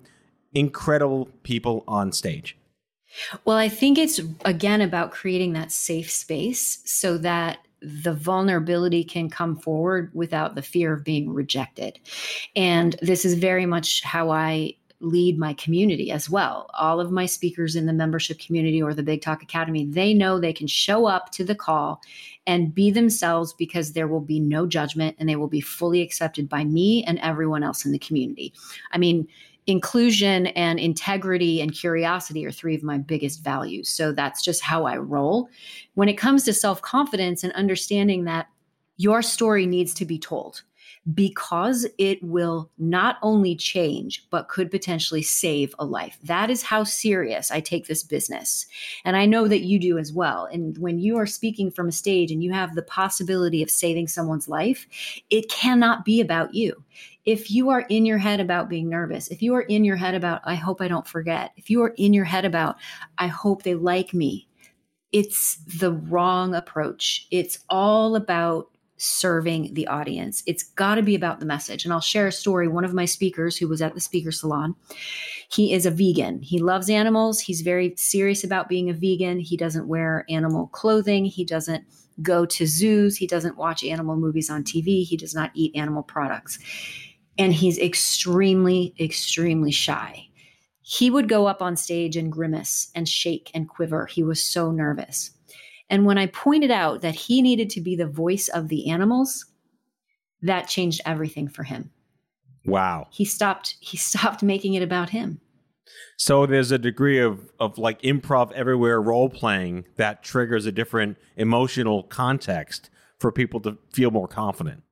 incredible 0.53 1.29
people 1.43 1.83
on 1.87 2.11
stage? 2.11 2.57
Well, 3.45 3.57
I 3.57 3.69
think 3.69 3.97
it's 3.97 4.19
again 4.43 4.81
about 4.81 5.11
creating 5.11 5.53
that 5.53 5.71
safe 5.71 6.11
space 6.11 6.81
so 6.85 7.17
that 7.19 7.59
the 7.81 8.13
vulnerability 8.13 9.03
can 9.03 9.29
come 9.29 9.55
forward 9.57 10.09
without 10.13 10.55
the 10.55 10.61
fear 10.61 10.93
of 10.93 11.03
being 11.03 11.29
rejected. 11.29 11.99
And 12.55 12.95
this 13.01 13.25
is 13.25 13.35
very 13.35 13.65
much 13.65 14.01
how 14.01 14.31
I 14.31 14.75
lead 14.99 15.37
my 15.37 15.53
community 15.53 16.11
as 16.11 16.29
well. 16.29 16.69
All 16.73 16.99
of 16.99 17.11
my 17.11 17.25
speakers 17.25 17.75
in 17.75 17.85
the 17.85 17.93
membership 17.93 18.39
community 18.39 18.81
or 18.81 18.93
the 18.93 19.03
Big 19.03 19.21
Talk 19.21 19.43
Academy, 19.43 19.85
they 19.85 20.13
know 20.13 20.39
they 20.39 20.53
can 20.53 20.67
show 20.67 21.05
up 21.05 21.31
to 21.31 21.43
the 21.43 21.55
call 21.55 22.01
and 22.47 22.73
be 22.73 22.91
themselves 22.91 23.53
because 23.53 23.93
there 23.93 24.07
will 24.07 24.21
be 24.21 24.39
no 24.39 24.65
judgment 24.65 25.15
and 25.19 25.27
they 25.27 25.35
will 25.35 25.47
be 25.47 25.61
fully 25.61 26.01
accepted 26.01 26.47
by 26.47 26.63
me 26.63 27.03
and 27.03 27.19
everyone 27.19 27.63
else 27.63 27.85
in 27.85 27.91
the 27.91 27.99
community. 27.99 28.53
I 28.91 28.97
mean, 28.97 29.27
inclusion 29.67 30.47
and 30.47 30.79
integrity 30.79 31.59
and 31.59 31.73
curiosity 31.73 32.45
are 32.45 32.51
three 32.51 32.75
of 32.75 32.83
my 32.83 32.97
biggest 32.97 33.43
values. 33.43 33.89
So 33.89 34.11
that's 34.11 34.43
just 34.43 34.61
how 34.61 34.85
I 34.85 34.97
roll. 34.97 35.49
When 35.95 36.09
it 36.09 36.17
comes 36.17 36.43
to 36.45 36.53
self 36.53 36.81
confidence 36.81 37.43
and 37.43 37.51
understanding 37.53 38.25
that 38.25 38.47
your 38.97 39.21
story 39.21 39.65
needs 39.65 39.93
to 39.95 40.05
be 40.05 40.17
told 40.17 40.61
because 41.13 41.85
it 41.99 42.21
will 42.23 42.71
not 42.79 43.17
only 43.21 43.55
change, 43.55 44.25
but 44.31 44.47
could 44.47 44.71
potentially 44.71 45.21
save 45.21 45.75
a 45.77 45.85
life. 45.85 46.17
That 46.23 46.49
is 46.49 46.63
how 46.63 46.83
serious 46.83 47.51
I 47.51 47.59
take 47.59 47.85
this 47.85 48.03
business. 48.03 48.65
And 49.03 49.15
I 49.15 49.27
know 49.27 49.47
that 49.47 49.61
you 49.61 49.77
do 49.77 49.99
as 49.99 50.11
well. 50.11 50.45
And 50.51 50.75
when 50.79 50.97
you 50.97 51.17
are 51.17 51.27
speaking 51.27 51.69
from 51.69 51.89
a 51.89 51.91
stage 51.91 52.31
and 52.31 52.43
you 52.43 52.51
have 52.53 52.73
the 52.73 52.81
possibility 52.81 53.61
of 53.61 53.69
saving 53.69 54.07
someone's 54.07 54.47
life, 54.47 54.87
it 55.29 55.47
cannot 55.49 56.05
be 56.05 56.21
about 56.21 56.55
you. 56.55 56.83
If 57.23 57.51
you 57.51 57.69
are 57.69 57.81
in 57.81 58.05
your 58.05 58.17
head 58.17 58.39
about 58.39 58.69
being 58.69 58.89
nervous, 58.89 59.27
if 59.27 59.43
you 59.43 59.53
are 59.55 59.61
in 59.61 59.83
your 59.83 59.95
head 59.95 60.15
about, 60.15 60.41
I 60.43 60.55
hope 60.55 60.81
I 60.81 60.87
don't 60.87 61.07
forget, 61.07 61.51
if 61.55 61.69
you 61.69 61.83
are 61.83 61.93
in 61.97 62.13
your 62.13 62.25
head 62.25 62.45
about, 62.45 62.77
I 63.17 63.27
hope 63.27 63.61
they 63.61 63.75
like 63.75 64.13
me, 64.13 64.47
it's 65.11 65.57
the 65.79 65.93
wrong 65.93 66.53
approach. 66.55 67.27
It's 67.31 67.59
all 67.69 68.15
about 68.15 68.74
serving 68.97 69.73
the 69.73 69.87
audience. 69.87 70.41
It's 70.45 70.63
got 70.63 70.95
to 70.95 71.03
be 71.03 71.15
about 71.15 71.39
the 71.39 71.45
message. 71.45 71.83
And 71.83 71.93
I'll 71.93 72.01
share 72.01 72.27
a 72.27 72.31
story. 72.31 72.67
One 72.67 72.85
of 72.85 72.93
my 72.93 73.05
speakers 73.05 73.57
who 73.57 73.67
was 73.67 73.81
at 73.81 73.93
the 73.93 74.01
speaker 74.01 74.31
salon, 74.31 74.75
he 75.49 75.73
is 75.73 75.85
a 75.85 75.91
vegan. 75.91 76.41
He 76.41 76.59
loves 76.59 76.89
animals. 76.89 77.39
He's 77.39 77.61
very 77.61 77.93
serious 77.97 78.43
about 78.43 78.69
being 78.69 78.89
a 78.89 78.93
vegan. 78.93 79.39
He 79.39 79.57
doesn't 79.57 79.87
wear 79.87 80.25
animal 80.29 80.67
clothing. 80.67 81.25
He 81.25 81.43
doesn't 81.43 81.85
go 82.21 82.45
to 82.45 82.65
zoos. 82.65 83.17
He 83.17 83.27
doesn't 83.27 83.57
watch 83.57 83.83
animal 83.83 84.15
movies 84.15 84.49
on 84.49 84.63
TV. 84.63 85.03
He 85.03 85.17
does 85.17 85.35
not 85.35 85.51
eat 85.53 85.75
animal 85.75 86.03
products. 86.03 86.59
And 87.37 87.53
he's 87.53 87.77
extremely, 87.77 88.95
extremely 88.99 89.71
shy. 89.71 90.29
He 90.81 91.09
would 91.09 91.27
go 91.27 91.47
up 91.47 91.61
on 91.61 91.75
stage 91.75 92.15
and 92.15 92.31
grimace 92.31 92.91
and 92.95 93.09
shake 93.09 93.51
and 93.53 93.67
quiver. 93.67 94.05
He 94.05 94.23
was 94.23 94.41
so 94.41 94.71
nervous. 94.71 95.31
And 95.89 96.05
when 96.05 96.17
I 96.17 96.27
pointed 96.27 96.71
out 96.71 97.01
that 97.01 97.15
he 97.15 97.41
needed 97.41 97.69
to 97.71 97.81
be 97.81 97.95
the 97.95 98.07
voice 98.07 98.47
of 98.47 98.69
the 98.69 98.89
animals, 98.89 99.45
that 100.41 100.67
changed 100.67 101.01
everything 101.05 101.47
for 101.47 101.63
him. 101.63 101.91
Wow. 102.65 103.07
He 103.11 103.25
stopped 103.25 103.75
he 103.79 103.97
stopped 104.11 104.43
making 104.43 104.73
it 104.73 104.83
about 104.83 105.09
him. 105.09 105.39
So 106.17 106.45
there's 106.45 106.71
a 106.71 106.77
degree 106.77 107.19
of 107.19 107.51
of 107.59 107.77
like 107.77 108.01
improv 108.01 108.51
everywhere 108.53 109.01
role 109.01 109.29
playing 109.29 109.85
that 109.97 110.23
triggers 110.23 110.65
a 110.65 110.71
different 110.71 111.17
emotional 111.35 112.03
context 112.03 112.89
for 113.19 113.31
people 113.31 113.59
to 113.61 113.77
feel 113.91 114.11
more 114.11 114.27
confident. 114.27 114.83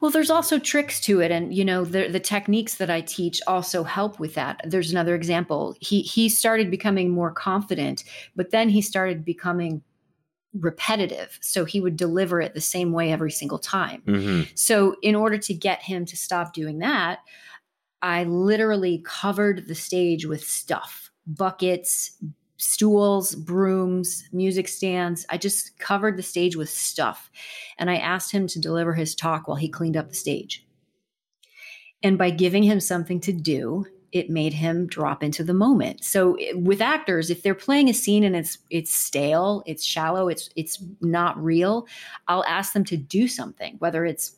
Well, 0.00 0.12
there's 0.12 0.30
also 0.30 0.58
tricks 0.58 1.00
to 1.02 1.20
it, 1.20 1.30
and 1.32 1.52
you 1.52 1.64
know 1.64 1.84
the 1.84 2.08
the 2.08 2.20
techniques 2.20 2.76
that 2.76 2.90
I 2.90 3.00
teach 3.00 3.40
also 3.46 3.82
help 3.82 4.20
with 4.20 4.34
that. 4.34 4.60
There's 4.64 4.92
another 4.92 5.14
example. 5.14 5.74
He 5.80 6.02
he 6.02 6.28
started 6.28 6.70
becoming 6.70 7.10
more 7.10 7.32
confident, 7.32 8.04
but 8.36 8.50
then 8.50 8.68
he 8.68 8.80
started 8.80 9.24
becoming 9.24 9.82
repetitive. 10.60 11.38
So 11.40 11.64
he 11.64 11.80
would 11.80 11.96
deliver 11.96 12.40
it 12.40 12.54
the 12.54 12.60
same 12.60 12.92
way 12.92 13.12
every 13.12 13.30
single 13.30 13.58
time. 13.58 14.02
Mm-hmm. 14.06 14.50
So, 14.54 14.96
in 15.02 15.14
order 15.14 15.38
to 15.38 15.54
get 15.54 15.82
him 15.82 16.04
to 16.06 16.16
stop 16.16 16.52
doing 16.52 16.78
that, 16.78 17.20
I 18.02 18.24
literally 18.24 19.02
covered 19.04 19.66
the 19.66 19.74
stage 19.74 20.26
with 20.26 20.44
stuff 20.44 21.10
buckets, 21.26 22.16
stools, 22.56 23.34
brooms, 23.34 24.28
music 24.32 24.66
stands. 24.68 25.26
I 25.30 25.38
just 25.38 25.78
covered 25.78 26.16
the 26.16 26.22
stage 26.22 26.56
with 26.56 26.70
stuff. 26.70 27.30
And 27.78 27.90
I 27.90 27.96
asked 27.96 28.32
him 28.32 28.46
to 28.48 28.60
deliver 28.60 28.94
his 28.94 29.14
talk 29.14 29.46
while 29.46 29.56
he 29.56 29.68
cleaned 29.68 29.96
up 29.96 30.08
the 30.08 30.14
stage. 30.14 30.66
And 32.02 32.16
by 32.16 32.30
giving 32.30 32.62
him 32.62 32.80
something 32.80 33.20
to 33.20 33.32
do, 33.32 33.86
it 34.12 34.30
made 34.30 34.54
him 34.54 34.86
drop 34.86 35.22
into 35.22 35.44
the 35.44 35.54
moment. 35.54 36.04
So 36.04 36.36
with 36.54 36.80
actors, 36.80 37.30
if 37.30 37.42
they're 37.42 37.54
playing 37.54 37.88
a 37.88 37.94
scene 37.94 38.24
and 38.24 38.34
it's 38.34 38.58
it's 38.70 38.94
stale, 38.94 39.62
it's 39.66 39.84
shallow, 39.84 40.28
it's 40.28 40.50
it's 40.56 40.82
not 41.00 41.42
real, 41.42 41.86
I'll 42.26 42.44
ask 42.44 42.72
them 42.72 42.84
to 42.84 42.96
do 42.96 43.28
something, 43.28 43.76
whether 43.78 44.04
it's 44.04 44.36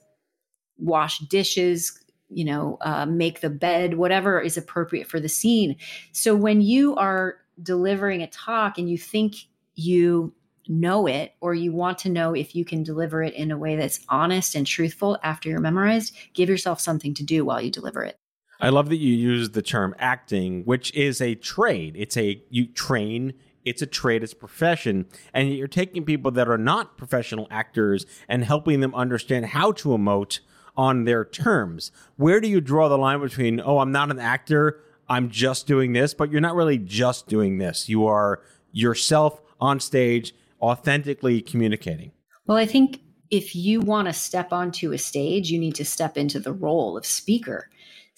wash 0.79 1.19
dishes, 1.21 2.03
you 2.29 2.45
know, 2.45 2.79
uh, 2.81 3.07
make 3.07 3.41
the 3.41 3.51
bed, 3.51 3.95
whatever 3.95 4.41
is 4.41 4.57
appropriate 4.57 5.07
for 5.07 5.21
the 5.21 5.29
scene. 5.29 5.77
So 6.13 6.35
when 6.35 6.61
you 6.61 6.95
are 6.97 7.37
delivering 7.63 8.23
a 8.23 8.29
talk 8.29 8.79
and 8.79 8.89
you 8.89 8.97
think 8.97 9.35
you 9.75 10.33
know 10.69 11.07
it 11.07 11.35
or 11.41 11.55
you 11.55 11.73
want 11.73 11.99
to 11.99 12.09
know 12.09 12.35
if 12.35 12.55
you 12.55 12.65
can 12.65 12.83
deliver 12.83 13.23
it 13.23 13.35
in 13.35 13.51
a 13.51 13.59
way 13.59 13.77
that's 13.77 14.01
honest 14.09 14.55
and 14.55 14.67
truthful 14.67 15.19
after 15.23 15.49
you're 15.49 15.59
memorized, 15.59 16.15
give 16.33 16.49
yourself 16.49 16.81
something 16.81 17.13
to 17.15 17.25
do 17.25 17.45
while 17.45 17.61
you 17.61 17.71
deliver 17.71 18.05
it. 18.05 18.20
I 18.61 18.69
love 18.69 18.89
that 18.91 18.97
you 18.97 19.15
use 19.15 19.51
the 19.51 19.63
term 19.63 19.95
acting, 19.99 20.65
which 20.65 20.95
is 20.95 21.21
a 21.21 21.35
trade. 21.35 21.95
It's 21.97 22.17
a 22.17 22.43
you 22.51 22.67
train. 22.67 23.35
It's 23.65 23.83
a 23.83 23.87
trade. 23.87 24.23
It's 24.23 24.33
a 24.33 24.37
profession, 24.37 25.07
and 25.35 25.55
you're 25.55 25.69
taking 25.69 26.05
people 26.05 26.31
that 26.33 26.49
are 26.49 26.59
not 26.59 26.97
professional 26.97 27.47
actors 27.51 28.07
and 28.29 28.45
helping 28.45 28.81
them 28.81 28.95
understand 28.95 29.47
how 29.47 29.73
to 29.73 29.91
emote 29.91 30.41
on 30.77 31.05
their 31.05 31.25
terms. 31.25 31.93
Where 32.17 32.41
do 32.41 32.49
you 32.49 32.61
draw 32.61 32.89
the 32.89 32.99
line 32.99 33.21
between 33.21 33.61
oh, 33.61 33.79
I'm 33.79 33.93
not 33.93 34.11
an 34.11 34.19
actor, 34.19 34.81
I'm 35.09 35.29
just 35.29 35.67
doing 35.67 35.93
this, 35.93 36.15
but 36.15 36.31
you're 36.31 36.41
not 36.41 36.55
really 36.55 36.79
just 36.79 37.27
doing 37.27 37.59
this. 37.59 37.89
You 37.89 38.07
are 38.07 38.43
yourself 38.73 39.43
on 39.61 39.81
stage, 39.81 40.35
authentically 40.63 41.43
communicating. 41.43 42.13
Well, 42.47 42.57
I 42.57 42.67
think 42.67 43.01
if 43.31 43.55
you 43.55 43.81
want 43.81 44.09
to 44.09 44.13
step 44.13 44.53
onto 44.53 44.93
a 44.93 44.99
stage, 44.99 45.51
you 45.51 45.59
need 45.59 45.75
to 45.77 45.85
step 45.85 46.17
into 46.17 46.41
the 46.41 46.53
role 46.53 46.97
of 46.97 47.05
speaker. 47.05 47.69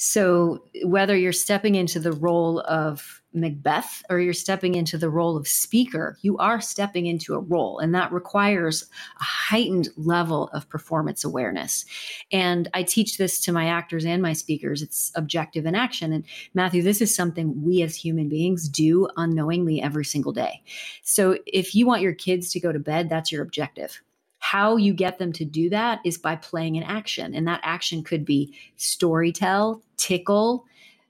So 0.05 0.65
whether 0.83 1.17
you're 1.17 1.33
stepping 1.33 1.77
into 1.77 2.01
the 2.01 2.11
role 2.11 2.59
of 2.62 3.23
Macbeth 3.33 4.03
or 4.11 4.19
you're 4.19 4.33
stepping 4.33 4.75
into 4.75 4.99
the 4.99 5.09
role 5.09 5.37
of 5.37 5.47
speaker, 5.47 6.19
you 6.23 6.37
are 6.38 6.61
stepping 6.61 7.07
into 7.07 7.35
a 7.35 7.38
role, 7.38 7.79
and 7.79 7.95
that 7.95 8.11
requires 8.11 8.83
a 9.21 9.23
heightened 9.23 9.91
level 9.97 10.49
of 10.49 10.69
performance 10.69 11.23
awareness. 11.23 11.85
And 12.33 12.69
I 12.75 12.83
teach 12.83 13.17
this 13.17 13.41
to 13.43 13.53
my 13.53 13.69
actors 13.69 14.05
and 14.05 14.21
my 14.21 14.33
speakers. 14.33 14.83
It's 14.83 15.12
objective 15.15 15.67
in 15.67 15.77
action. 15.77 16.12
And 16.12 16.25
Matthew, 16.53 16.83
this 16.83 17.01
is 17.01 17.15
something 17.15 17.62
we 17.62 17.83
as 17.83 17.95
human 17.95 18.29
beings 18.29 18.69
do 18.69 19.09
unknowingly 19.17 19.81
every 19.81 20.05
single 20.05 20.33
day. 20.33 20.65
So 21.05 21.38
if 21.47 21.77
you 21.77 21.87
want 21.87 22.03
your 22.03 22.12
kids 22.12 22.51
to 22.51 22.61
go 22.61 22.73
to 22.73 22.81
bed, 22.81 23.09
that's 23.09 23.31
your 23.31 23.43
objective 23.43 24.03
how 24.42 24.76
you 24.76 24.92
get 24.92 25.20
them 25.20 25.33
to 25.33 25.44
do 25.44 25.70
that 25.70 26.00
is 26.05 26.18
by 26.18 26.35
playing 26.35 26.76
an 26.76 26.83
action. 26.83 27.33
And 27.33 27.46
that 27.46 27.61
action 27.62 28.02
could 28.02 28.24
be 28.24 28.52
storytell, 28.76 29.81
tickle, 29.96 30.66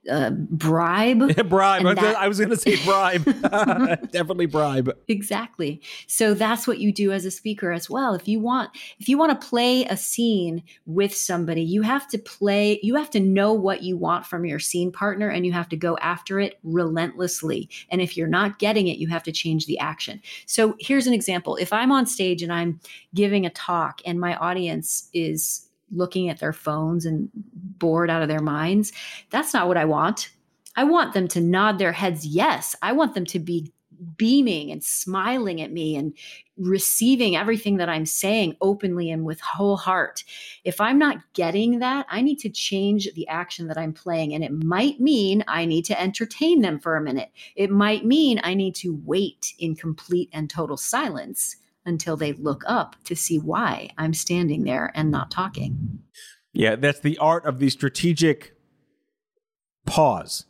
uh, 0.09 0.31
bribe. 0.31 1.35
bribe. 1.49 1.83
That, 1.83 2.17
I 2.17 2.27
was 2.27 2.37
going 2.37 2.49
to 2.49 2.57
say 2.57 2.83
bribe. 2.83 3.23
Definitely 4.11 4.47
bribe. 4.47 4.95
Exactly. 5.07 5.81
So 6.07 6.33
that's 6.33 6.67
what 6.67 6.79
you 6.79 6.91
do 6.91 7.11
as 7.11 7.25
a 7.25 7.31
speaker 7.31 7.71
as 7.71 7.89
well. 7.89 8.13
If 8.13 8.27
you 8.27 8.39
want, 8.39 8.71
if 8.99 9.07
you 9.07 9.17
want 9.17 9.39
to 9.39 9.47
play 9.47 9.85
a 9.85 9.97
scene 9.97 10.63
with 10.85 11.15
somebody, 11.15 11.61
you 11.61 11.81
have 11.83 12.07
to 12.09 12.17
play. 12.17 12.79
You 12.83 12.95
have 12.95 13.09
to 13.11 13.19
know 13.19 13.53
what 13.53 13.83
you 13.83 13.97
want 13.97 14.25
from 14.25 14.45
your 14.45 14.59
scene 14.59 14.91
partner, 14.91 15.29
and 15.29 15.45
you 15.45 15.53
have 15.53 15.69
to 15.69 15.77
go 15.77 15.97
after 15.97 16.39
it 16.39 16.59
relentlessly. 16.63 17.69
And 17.89 18.01
if 18.01 18.17
you're 18.17 18.27
not 18.27 18.59
getting 18.59 18.87
it, 18.87 18.97
you 18.97 19.07
have 19.07 19.23
to 19.23 19.31
change 19.31 19.65
the 19.65 19.79
action. 19.79 20.21
So 20.45 20.75
here's 20.79 21.07
an 21.07 21.13
example. 21.13 21.55
If 21.55 21.71
I'm 21.71 21.91
on 21.91 22.05
stage 22.05 22.41
and 22.41 22.51
I'm 22.51 22.79
giving 23.13 23.45
a 23.45 23.49
talk, 23.49 24.01
and 24.05 24.19
my 24.19 24.35
audience 24.35 25.09
is 25.13 25.69
looking 25.93 26.29
at 26.29 26.39
their 26.39 26.53
phones 26.53 27.05
and 27.05 27.29
bored 27.33 28.09
out 28.09 28.21
of 28.21 28.27
their 28.27 28.41
minds. 28.41 28.91
That's 29.29 29.53
not 29.53 29.67
what 29.67 29.77
I 29.77 29.85
want. 29.85 30.29
I 30.75 30.83
want 30.83 31.13
them 31.13 31.27
to 31.29 31.41
nod 31.41 31.77
their 31.77 31.91
heads 31.91 32.25
yes. 32.25 32.75
I 32.81 32.93
want 32.93 33.13
them 33.13 33.25
to 33.25 33.39
be 33.39 33.71
beaming 34.17 34.71
and 34.71 34.83
smiling 34.83 35.61
at 35.61 35.71
me 35.71 35.95
and 35.95 36.13
receiving 36.57 37.35
everything 37.35 37.77
that 37.77 37.89
I'm 37.89 38.05
saying 38.05 38.57
openly 38.61 39.09
and 39.09 39.23
with 39.23 39.39
whole 39.41 39.77
heart. 39.77 40.23
If 40.63 40.79
I'm 40.81 40.99
not 40.99 41.17
getting 41.33 41.79
that, 41.79 42.05
I 42.09 42.21
need 42.21 42.39
to 42.39 42.49
change 42.49 43.11
the 43.13 43.27
action 43.27 43.67
that 43.67 43.77
I'm 43.77 43.93
playing. 43.93 44.33
And 44.33 44.43
it 44.43 44.51
might 44.51 44.99
mean 44.99 45.43
I 45.47 45.65
need 45.65 45.85
to 45.85 45.99
entertain 45.99 46.61
them 46.61 46.79
for 46.79 46.95
a 46.95 47.01
minute. 47.01 47.31
It 47.55 47.69
might 47.69 48.05
mean 48.05 48.39
I 48.43 48.53
need 48.53 48.75
to 48.75 48.99
wait 49.05 49.53
in 49.57 49.75
complete 49.75 50.29
and 50.33 50.49
total 50.49 50.77
silence 50.77 51.55
until 51.85 52.17
they 52.17 52.33
look 52.33 52.63
up 52.65 52.95
to 53.05 53.15
see 53.15 53.37
why 53.37 53.89
I'm 53.97 54.13
standing 54.13 54.63
there 54.63 54.91
and 54.95 55.11
not 55.11 55.31
talking. 55.31 55.99
Yeah, 56.53 56.75
that's 56.75 56.99
the 56.99 57.17
art 57.17 57.45
of 57.45 57.59
the 57.59 57.69
strategic 57.69 58.55
pause. 59.85 60.45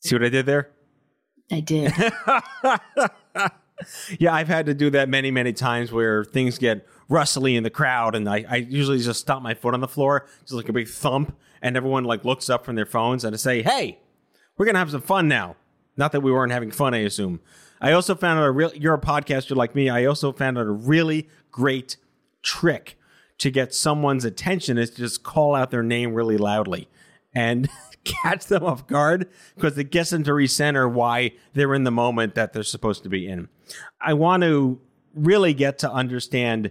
See 0.00 0.14
what 0.14 0.24
I 0.24 0.28
did 0.28 0.46
there? 0.46 0.70
I 1.50 1.60
did. 1.60 1.92
yeah, 4.18 4.32
I've 4.32 4.48
had 4.48 4.66
to 4.66 4.74
do 4.74 4.90
that 4.90 5.08
many, 5.08 5.30
many 5.30 5.52
times 5.52 5.92
where 5.92 6.24
things 6.24 6.58
get 6.58 6.86
rustly 7.08 7.56
in 7.56 7.62
the 7.62 7.70
crowd, 7.70 8.14
and 8.14 8.28
I, 8.28 8.44
I 8.48 8.56
usually 8.56 8.98
just 8.98 9.20
stomp 9.20 9.42
my 9.42 9.54
foot 9.54 9.74
on 9.74 9.80
the 9.80 9.88
floor, 9.88 10.26
just 10.42 10.52
like 10.52 10.68
a 10.68 10.72
big 10.72 10.88
thump, 10.88 11.36
and 11.60 11.76
everyone 11.76 12.04
like 12.04 12.24
looks 12.24 12.48
up 12.48 12.64
from 12.64 12.76
their 12.76 12.86
phones 12.86 13.24
and 13.24 13.34
I 13.34 13.36
say, 13.36 13.62
"Hey, 13.62 13.98
we're 14.56 14.66
gonna 14.66 14.78
have 14.78 14.90
some 14.90 15.02
fun 15.02 15.28
now." 15.28 15.56
Not 15.96 16.12
that 16.12 16.20
we 16.20 16.32
weren't 16.32 16.52
having 16.52 16.70
fun, 16.70 16.94
I 16.94 16.98
assume. 16.98 17.40
I 17.80 17.92
also 17.92 18.14
found 18.14 18.38
out 18.40 18.46
a 18.46 18.50
real. 18.50 18.72
You're 18.74 18.94
a 18.94 19.00
podcaster 19.00 19.54
like 19.54 19.74
me. 19.74 19.88
I 19.88 20.04
also 20.04 20.32
found 20.32 20.58
out 20.58 20.66
a 20.66 20.70
really 20.70 21.28
great 21.50 21.96
trick 22.42 22.98
to 23.38 23.50
get 23.50 23.74
someone's 23.74 24.24
attention 24.24 24.78
is 24.78 24.90
to 24.90 24.96
just 24.96 25.22
call 25.22 25.54
out 25.54 25.70
their 25.70 25.82
name 25.82 26.14
really 26.14 26.36
loudly 26.36 26.88
and 27.34 27.68
catch 28.04 28.46
them 28.46 28.62
off 28.64 28.86
guard 28.86 29.28
because 29.54 29.76
it 29.76 29.90
gets 29.90 30.10
them 30.10 30.22
to 30.24 30.30
recenter 30.30 30.90
why 30.90 31.32
they're 31.52 31.74
in 31.74 31.84
the 31.84 31.90
moment 31.90 32.34
that 32.34 32.52
they're 32.52 32.62
supposed 32.62 33.02
to 33.02 33.08
be 33.08 33.26
in. 33.26 33.48
I 34.00 34.14
want 34.14 34.42
to 34.44 34.80
really 35.14 35.54
get 35.54 35.78
to 35.80 35.90
understand. 35.90 36.70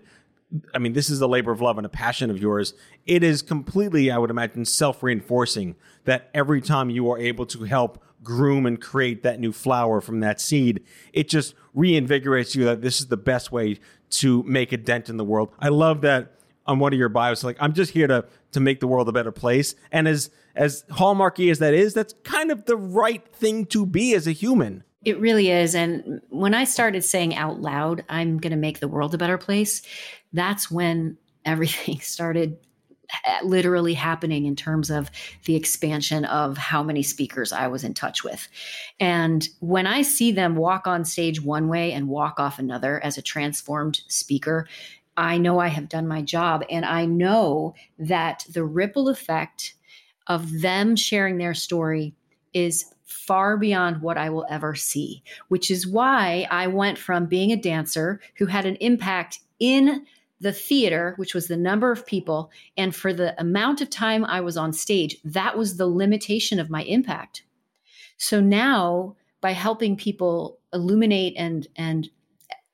I 0.74 0.78
mean, 0.78 0.94
this 0.94 1.10
is 1.10 1.20
a 1.20 1.28
labor 1.28 1.52
of 1.52 1.62
love 1.62 1.78
and 1.78 1.86
a 1.86 1.90
passion 1.90 2.30
of 2.30 2.40
yours. 2.40 2.76
It 3.06 3.24
is 3.24 3.42
completely, 3.42 4.12
I 4.12 4.18
would 4.20 4.30
imagine, 4.30 4.66
self 4.66 5.02
reinforcing 5.02 5.76
that 6.06 6.30
every 6.34 6.62
time 6.62 6.90
you 6.90 7.10
are 7.12 7.18
able 7.18 7.46
to 7.48 7.64
help 7.64 8.04
groom 8.24 8.66
and 8.66 8.80
create 8.80 9.24
that 9.24 9.40
new 9.40 9.52
flower 9.52 10.02
from 10.02 10.20
that 10.22 10.40
seed, 10.40 10.84
it 11.12 11.30
just 11.30 11.56
reinvigorates 11.76 12.56
you 12.56 12.66
that 12.66 12.82
this 12.82 13.00
is 13.00 13.08
the 13.08 13.18
best 13.18 13.52
way 13.52 13.80
to 14.10 14.44
make 14.44 14.72
a 14.72 14.78
dent 14.78 15.10
in 15.10 15.18
the 15.18 15.26
world. 15.26 15.52
I 15.60 15.70
love 15.70 16.02
that 16.02 16.34
on 16.66 16.80
one 16.80 16.94
of 16.94 17.00
your 17.00 17.10
bios, 17.10 17.44
like 17.44 17.58
I'm 17.60 17.74
just 17.74 17.92
here 17.92 18.08
to 18.08 18.26
to 18.52 18.60
make 18.60 18.80
the 18.80 18.88
world 18.88 19.10
a 19.10 19.12
better 19.12 19.32
place. 19.32 19.76
And 19.92 20.08
as 20.08 20.30
as 20.56 20.84
hallmarky 20.92 21.52
as 21.52 21.60
that 21.60 21.74
is, 21.74 21.94
that's 21.94 22.14
kind 22.24 22.52
of 22.52 22.66
the 22.66 22.78
right 22.78 23.28
thing 23.36 23.66
to 23.68 23.86
be 23.86 24.14
as 24.14 24.28
a 24.28 24.32
human. 24.32 24.84
It 25.04 25.20
really 25.20 25.50
is. 25.50 25.76
And 25.76 26.22
when 26.30 26.54
I 26.54 26.64
started 26.64 27.04
saying 27.04 27.36
out 27.36 27.60
loud, 27.60 28.06
I'm 28.08 28.38
going 28.38 28.52
to 28.52 28.58
make 28.58 28.80
the 28.80 28.88
world 28.88 29.14
a 29.14 29.18
better 29.18 29.38
place, 29.38 29.82
that's 30.32 30.72
when 30.72 31.18
everything 31.44 32.00
started 32.02 32.58
literally 33.44 33.94
happening 33.94 34.46
in 34.46 34.56
terms 34.56 34.90
of 34.90 35.10
the 35.46 35.56
expansion 35.56 36.26
of 36.26 36.58
how 36.58 36.82
many 36.84 37.04
speakers 37.04 37.52
I 37.52 37.68
was 37.68 37.84
in 37.84 37.94
touch 37.94 38.24
with. 38.24 38.48
And 39.00 39.48
when 39.60 39.88
I 39.88 40.02
see 40.02 40.32
them 40.32 40.56
walk 40.56 40.88
on 40.88 41.06
stage 41.06 41.42
one 41.42 41.68
way 41.68 41.92
and 41.92 42.08
walk 42.08 42.40
off 42.40 42.60
another 42.60 43.04
as 43.04 43.18
a 43.18 43.22
transformed 43.22 44.02
speaker, 44.08 44.68
I 45.16 45.38
know 45.38 45.60
I 45.60 45.68
have 45.68 45.90
done 45.90 46.08
my 46.08 46.22
job. 46.22 46.64
And 46.70 46.86
I 46.86 47.06
know 47.06 47.76
that 48.00 48.46
the 48.52 48.64
ripple 48.64 49.10
effect 49.10 49.76
of 50.28 50.62
them 50.62 50.96
sharing 50.96 51.38
their 51.38 51.54
story 51.54 52.16
is 52.54 52.86
far 53.06 53.58
beyond 53.58 54.02
what 54.02 54.18
I 54.18 54.30
will 54.30 54.46
ever 54.50 54.76
see, 54.76 55.24
which 55.50 55.70
is 55.70 55.86
why 55.86 56.48
I 56.50 56.68
went 56.68 56.98
from 56.98 57.28
being 57.28 57.52
a 57.52 57.58
dancer 57.58 58.20
who 58.38 58.48
had 58.48 58.66
an 58.66 58.76
impact 58.78 59.40
in 59.60 60.06
the 60.44 60.54
theater, 60.54 61.14
which 61.16 61.34
was 61.34 61.48
the 61.48 61.58
number 61.58 61.92
of 61.92 62.06
people, 62.06 62.52
and 62.78 62.94
for 62.94 63.14
the 63.14 63.40
amount 63.40 63.82
of 63.82 63.90
time 63.90 64.26
I 64.26 64.42
was 64.42 64.58
on 64.58 64.74
stage, 64.74 65.18
that 65.24 65.58
was 65.58 65.78
the 65.78 65.88
limitation 65.88 66.60
of 66.60 66.70
my 66.70 66.84
impact. 66.84 67.44
So 68.18 68.42
now, 68.42 69.16
by 69.42 69.52
helping 69.52 69.96
people 69.96 70.60
illuminate 70.74 71.34
and 71.38 71.68
and 71.76 72.10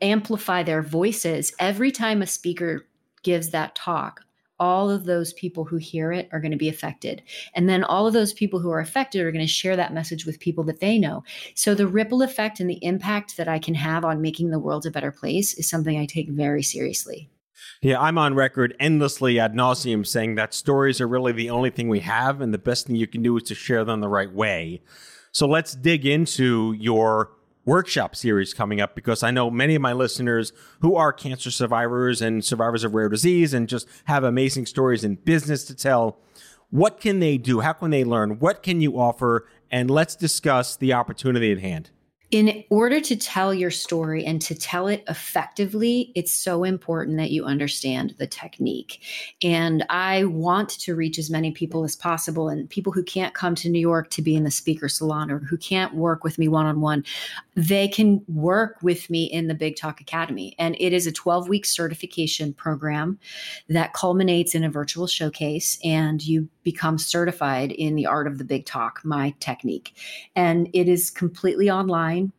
amplify 0.01 0.63
their 0.63 0.81
voices, 0.81 1.53
every 1.59 1.91
time 1.91 2.21
a 2.21 2.27
speaker 2.27 2.87
gives 3.21 3.49
that 3.49 3.75
talk, 3.75 4.21
all 4.59 4.89
of 4.89 5.05
those 5.05 5.33
people 5.33 5.65
who 5.65 5.77
hear 5.77 6.11
it 6.11 6.27
are 6.31 6.39
going 6.39 6.51
to 6.51 6.57
be 6.57 6.69
affected. 6.69 7.21
And 7.53 7.69
then 7.69 7.83
all 7.83 8.07
of 8.07 8.13
those 8.13 8.33
people 8.33 8.59
who 8.59 8.71
are 8.71 8.79
affected 8.79 9.21
are 9.21 9.31
going 9.31 9.45
to 9.45 9.51
share 9.51 9.75
that 9.75 9.93
message 9.93 10.25
with 10.25 10.39
people 10.39 10.63
that 10.65 10.79
they 10.79 10.97
know. 10.97 11.23
So 11.53 11.75
the 11.75 11.87
ripple 11.87 12.21
effect 12.21 12.59
and 12.59 12.69
the 12.69 12.83
impact 12.83 13.37
that 13.37 13.47
I 13.47 13.59
can 13.59 13.75
have 13.75 14.03
on 14.03 14.21
making 14.21 14.49
the 14.49 14.59
world 14.59 14.85
a 14.85 14.91
better 14.91 15.11
place 15.11 15.53
is 15.53 15.69
something 15.69 15.97
I 15.97 16.05
take 16.05 16.29
very 16.29 16.63
seriously. 16.63 17.29
Yeah, 17.81 17.99
I'm 17.99 18.17
on 18.17 18.35
record 18.35 18.75
endlessly 18.79 19.39
ad 19.39 19.53
nauseum 19.53 20.05
saying 20.05 20.35
that 20.35 20.53
stories 20.53 20.99
are 20.99 21.07
really 21.07 21.31
the 21.31 21.49
only 21.49 21.69
thing 21.69 21.87
we 21.89 22.01
have, 22.01 22.41
and 22.41 22.53
the 22.53 22.57
best 22.57 22.87
thing 22.87 22.95
you 22.95 23.07
can 23.07 23.21
do 23.21 23.37
is 23.37 23.43
to 23.43 23.55
share 23.55 23.85
them 23.85 24.01
the 24.01 24.09
right 24.09 24.31
way. 24.31 24.81
So 25.31 25.47
let's 25.47 25.73
dig 25.73 26.05
into 26.05 26.75
your 26.77 27.31
workshop 27.65 28.15
series 28.15 28.53
coming 28.53 28.81
up 28.81 28.95
because 28.95 29.21
I 29.21 29.31
know 29.31 29.51
many 29.51 29.75
of 29.75 29.81
my 29.81 29.93
listeners 29.93 30.51
who 30.81 30.95
are 30.95 31.13
cancer 31.13 31.51
survivors 31.51 32.21
and 32.21 32.43
survivors 32.43 32.83
of 32.83 32.95
rare 32.95 33.09
disease 33.09 33.53
and 33.53 33.69
just 33.69 33.87
have 34.05 34.23
amazing 34.23 34.65
stories 34.65 35.03
in 35.03 35.15
business 35.15 35.63
to 35.65 35.75
tell. 35.75 36.17
What 36.71 36.99
can 36.99 37.19
they 37.19 37.37
do? 37.37 37.59
How 37.59 37.73
can 37.73 37.91
they 37.91 38.03
learn? 38.03 38.39
What 38.39 38.63
can 38.63 38.81
you 38.81 38.99
offer? 38.99 39.47
And 39.71 39.89
let's 39.91 40.15
discuss 40.15 40.75
the 40.75 40.93
opportunity 40.93 41.51
at 41.51 41.59
hand 41.59 41.91
in 42.31 42.63
order 42.69 43.01
to 43.01 43.15
tell 43.15 43.53
your 43.53 43.71
story 43.71 44.23
and 44.23 44.39
to 44.43 44.53
tell 44.53 44.87
it 44.87 45.03
effectively, 45.07 46.11
it's 46.13 46.31
so 46.31 46.63
important 46.63 47.17
that 47.17 47.31
you 47.31 47.43
understand 47.43 48.13
the 48.19 48.27
technique. 48.27 49.01
And 49.43 49.83
I 49.89 50.25
want 50.25 50.69
to 50.69 50.95
reach 50.95 51.17
as 51.17 51.31
many 51.31 51.51
people 51.51 51.83
as 51.83 51.95
possible 51.95 52.47
and 52.47 52.69
people 52.69 52.93
who 52.93 53.03
can't 53.03 53.33
come 53.33 53.55
to 53.55 53.69
New 53.69 53.79
York 53.79 54.11
to 54.11 54.21
be 54.21 54.35
in 54.35 54.43
the 54.43 54.51
speaker 54.51 54.87
salon 54.87 55.31
or 55.31 55.39
who 55.39 55.57
can't 55.57 55.95
work 55.95 56.23
with 56.23 56.37
me 56.37 56.47
one 56.47 56.67
on 56.67 56.81
one, 56.81 57.03
they 57.59 57.89
can 57.89 58.23
work 58.29 58.77
with 58.81 59.09
me 59.09 59.25
in 59.25 59.47
the 59.47 59.53
Big 59.53 59.75
Talk 59.75 59.99
Academy. 59.99 60.55
And 60.57 60.77
it 60.79 60.93
is 60.93 61.05
a 61.05 61.11
12 61.11 61.49
week 61.49 61.65
certification 61.65 62.53
program 62.53 63.19
that 63.67 63.91
culminates 63.91 64.55
in 64.55 64.63
a 64.63 64.69
virtual 64.69 65.07
showcase 65.07 65.77
and 65.83 66.25
you 66.25 66.47
become 66.63 66.97
certified 66.97 67.73
in 67.73 67.95
the 67.95 68.05
art 68.05 68.27
of 68.27 68.37
the 68.37 68.45
big 68.45 68.65
talk, 68.65 69.01
my 69.03 69.35
technique. 69.41 69.93
And 70.37 70.69
it 70.73 70.87
is 70.87 71.09
completely 71.09 71.69
online. 71.69 72.31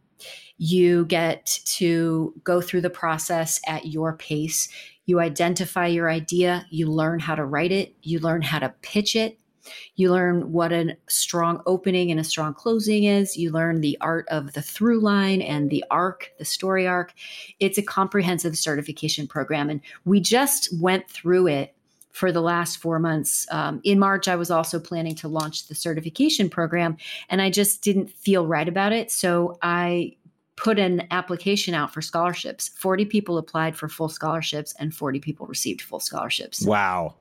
You 0.57 1.05
get 1.05 1.61
to 1.77 2.33
go 2.43 2.63
through 2.63 2.81
the 2.81 2.89
process 2.89 3.61
at 3.67 3.87
your 3.87 4.17
pace. 4.17 4.69
You 5.05 5.21
identify 5.21 5.89
your 5.89 6.09
idea, 6.09 6.65
you 6.71 6.87
learn 6.87 7.19
how 7.19 7.35
to 7.35 7.45
write 7.45 7.73
it, 7.73 7.95
you 8.03 8.21
learn 8.21 8.43
how 8.43 8.61
to 8.61 8.73
pitch 8.81 9.17
it, 9.17 9.40
you 9.97 10.11
learn 10.11 10.53
what 10.53 10.73
a 10.73 10.97
strong 11.09 11.63
opening 11.67 12.11
and 12.11 12.21
a 12.21 12.25
strong 12.25 12.55
closing 12.55 13.05
is. 13.05 13.37
You 13.37 13.51
learn 13.51 13.81
the 13.81 13.99
art 14.01 14.27
of 14.29 14.53
the 14.53 14.63
through 14.63 15.01
line 15.01 15.43
and 15.43 15.71
the 15.71 15.85
arc, 15.91 16.33
the 16.39 16.45
story 16.45 16.87
arc. 16.87 17.13
It's 17.59 17.79
a 17.79 17.83
comprehensive 17.83 18.57
certification 18.57 19.27
program. 19.27 19.71
And 19.71 19.81
we 20.05 20.21
just 20.21 20.69
went 20.81 21.09
through 21.09 21.49
it 21.49 21.75
for 22.13 22.33
the 22.33 22.41
last 22.41 22.79
four 22.79 22.99
months. 22.99 23.47
Um, 23.51 23.81
in 23.85 23.99
March, 23.99 24.29
I 24.29 24.37
was 24.37 24.51
also 24.51 24.81
planning 24.81 25.15
to 25.17 25.29
launch 25.29 25.69
the 25.69 25.75
certification 25.75 26.51
program, 26.51 26.97
and 27.29 27.41
I 27.41 27.51
just 27.51 27.83
didn't 27.83 28.11
feel 28.11 28.47
right 28.47 28.69
about 28.69 28.93
it. 28.93 29.11
So 29.11 29.59
I 29.63 30.17
put 30.57 30.79
an 30.79 31.07
application 31.11 31.73
out 31.73 31.93
for 31.93 32.03
scholarships. 32.03 32.69
40 32.77 33.07
people 33.07 33.39
applied 33.39 33.77
for 33.77 33.89
full 33.89 34.09
scholarships, 34.09 34.75
and 34.79 34.95
40 34.95 35.21
people 35.21 35.47
received 35.47 35.81
full 35.81 36.01
scholarships. 36.01 36.63
Wow. 36.63 37.15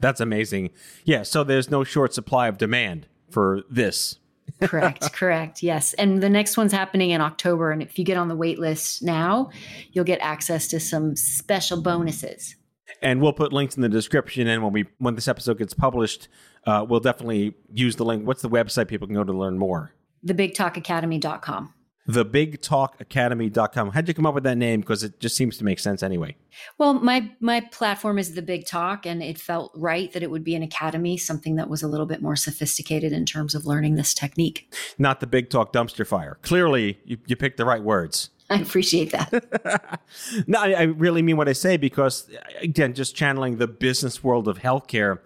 That's 0.00 0.20
amazing. 0.20 0.70
Yeah. 1.04 1.22
So 1.22 1.44
there's 1.44 1.70
no 1.70 1.84
short 1.84 2.14
supply 2.14 2.48
of 2.48 2.58
demand 2.58 3.06
for 3.30 3.62
this. 3.68 4.18
correct, 4.62 5.12
correct. 5.12 5.62
Yes. 5.62 5.92
And 5.94 6.22
the 6.22 6.30
next 6.30 6.56
one's 6.56 6.72
happening 6.72 7.10
in 7.10 7.20
October. 7.20 7.70
And 7.70 7.82
if 7.82 7.98
you 7.98 8.04
get 8.04 8.16
on 8.16 8.28
the 8.28 8.36
wait 8.36 8.58
list 8.58 9.02
now, 9.02 9.50
you'll 9.92 10.04
get 10.04 10.20
access 10.20 10.68
to 10.68 10.80
some 10.80 11.16
special 11.16 11.80
bonuses 11.82 12.54
and 13.02 13.20
we'll 13.20 13.32
put 13.32 13.52
links 13.52 13.76
in 13.76 13.82
the 13.82 13.88
description. 13.88 14.46
And 14.46 14.62
when 14.62 14.72
we 14.72 14.86
when 14.98 15.14
this 15.14 15.28
episode 15.28 15.58
gets 15.58 15.74
published, 15.74 16.28
uh, 16.66 16.84
we'll 16.88 17.00
definitely 17.00 17.54
use 17.72 17.96
the 17.96 18.04
link. 18.04 18.26
What's 18.26 18.42
the 18.42 18.50
website 18.50 18.88
people 18.88 19.06
can 19.06 19.14
go 19.14 19.24
to 19.24 19.32
learn 19.32 19.58
more? 19.58 19.92
Thebigtalkacademy.com. 20.26 21.74
Thebigtalkacademy.com. 22.08 23.90
How'd 23.90 24.08
you 24.08 24.14
come 24.14 24.24
up 24.24 24.34
with 24.34 24.44
that 24.44 24.56
name? 24.56 24.80
Because 24.80 25.02
it 25.02 25.20
just 25.20 25.36
seems 25.36 25.58
to 25.58 25.64
make 25.64 25.78
sense 25.78 26.02
anyway. 26.02 26.36
Well, 26.78 26.94
my 26.94 27.30
my 27.40 27.60
platform 27.60 28.18
is 28.18 28.34
the 28.34 28.42
Big 28.42 28.66
Talk, 28.66 29.04
and 29.04 29.22
it 29.22 29.38
felt 29.38 29.72
right 29.74 30.10
that 30.12 30.22
it 30.22 30.30
would 30.30 30.44
be 30.44 30.54
an 30.54 30.62
academy, 30.62 31.18
something 31.18 31.56
that 31.56 31.68
was 31.68 31.82
a 31.82 31.88
little 31.88 32.06
bit 32.06 32.22
more 32.22 32.36
sophisticated 32.36 33.12
in 33.12 33.26
terms 33.26 33.54
of 33.54 33.66
learning 33.66 33.96
this 33.96 34.14
technique. 34.14 34.72
Not 34.96 35.20
the 35.20 35.26
Big 35.26 35.50
Talk 35.50 35.72
dumpster 35.72 36.06
fire. 36.06 36.38
Clearly, 36.42 36.98
you, 37.04 37.18
you 37.26 37.36
picked 37.36 37.58
the 37.58 37.66
right 37.66 37.82
words. 37.82 38.30
I 38.50 38.60
appreciate 38.60 39.12
that. 39.12 40.00
no, 40.46 40.58
I, 40.58 40.72
I 40.72 40.82
really 40.84 41.20
mean 41.20 41.36
what 41.36 41.48
I 41.48 41.52
say 41.52 41.76
because, 41.76 42.30
again, 42.60 42.94
just 42.94 43.14
channeling 43.14 43.58
the 43.58 43.68
business 43.68 44.24
world 44.24 44.48
of 44.48 44.60
healthcare, 44.60 45.18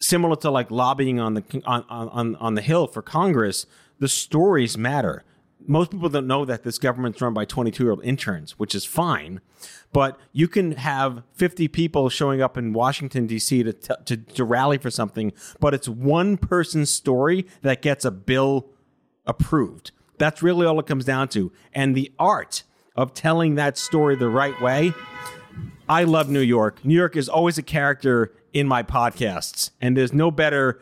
similar 0.00 0.34
to 0.36 0.50
like 0.50 0.72
lobbying 0.72 1.20
on 1.20 1.34
the 1.34 1.62
on, 1.64 1.84
on 1.88 2.34
on 2.36 2.54
the 2.54 2.62
hill 2.62 2.88
for 2.88 3.02
Congress, 3.02 3.66
the 4.00 4.08
stories 4.08 4.76
matter. 4.76 5.22
Most 5.66 5.90
people 5.90 6.08
don't 6.08 6.26
know 6.26 6.44
that 6.44 6.62
this 6.62 6.78
government's 6.78 7.20
run 7.20 7.34
by 7.34 7.44
22 7.44 7.82
year 7.82 7.90
old 7.90 8.04
interns, 8.04 8.58
which 8.58 8.74
is 8.74 8.84
fine. 8.84 9.40
But 9.92 10.18
you 10.32 10.48
can 10.48 10.72
have 10.72 11.22
50 11.34 11.68
people 11.68 12.08
showing 12.08 12.42
up 12.42 12.56
in 12.56 12.72
Washington, 12.72 13.26
D.C. 13.26 13.62
To, 13.62 13.72
t- 13.72 13.94
to, 14.04 14.16
to 14.16 14.44
rally 14.44 14.78
for 14.78 14.90
something, 14.90 15.32
but 15.60 15.74
it's 15.74 15.88
one 15.88 16.36
person's 16.36 16.90
story 16.90 17.46
that 17.62 17.82
gets 17.82 18.04
a 18.04 18.10
bill 18.10 18.68
approved. 19.26 19.92
That's 20.18 20.42
really 20.42 20.66
all 20.66 20.78
it 20.80 20.86
comes 20.86 21.04
down 21.04 21.28
to. 21.28 21.52
And 21.74 21.94
the 21.94 22.12
art 22.18 22.62
of 22.96 23.14
telling 23.14 23.54
that 23.56 23.76
story 23.78 24.16
the 24.16 24.28
right 24.28 24.58
way. 24.60 24.92
I 25.88 26.04
love 26.04 26.28
New 26.28 26.40
York. 26.40 26.84
New 26.84 26.94
York 26.96 27.14
is 27.14 27.28
always 27.28 27.58
a 27.58 27.62
character 27.62 28.32
in 28.52 28.66
my 28.66 28.82
podcasts, 28.82 29.70
and 29.80 29.96
there's 29.96 30.12
no 30.12 30.30
better 30.30 30.80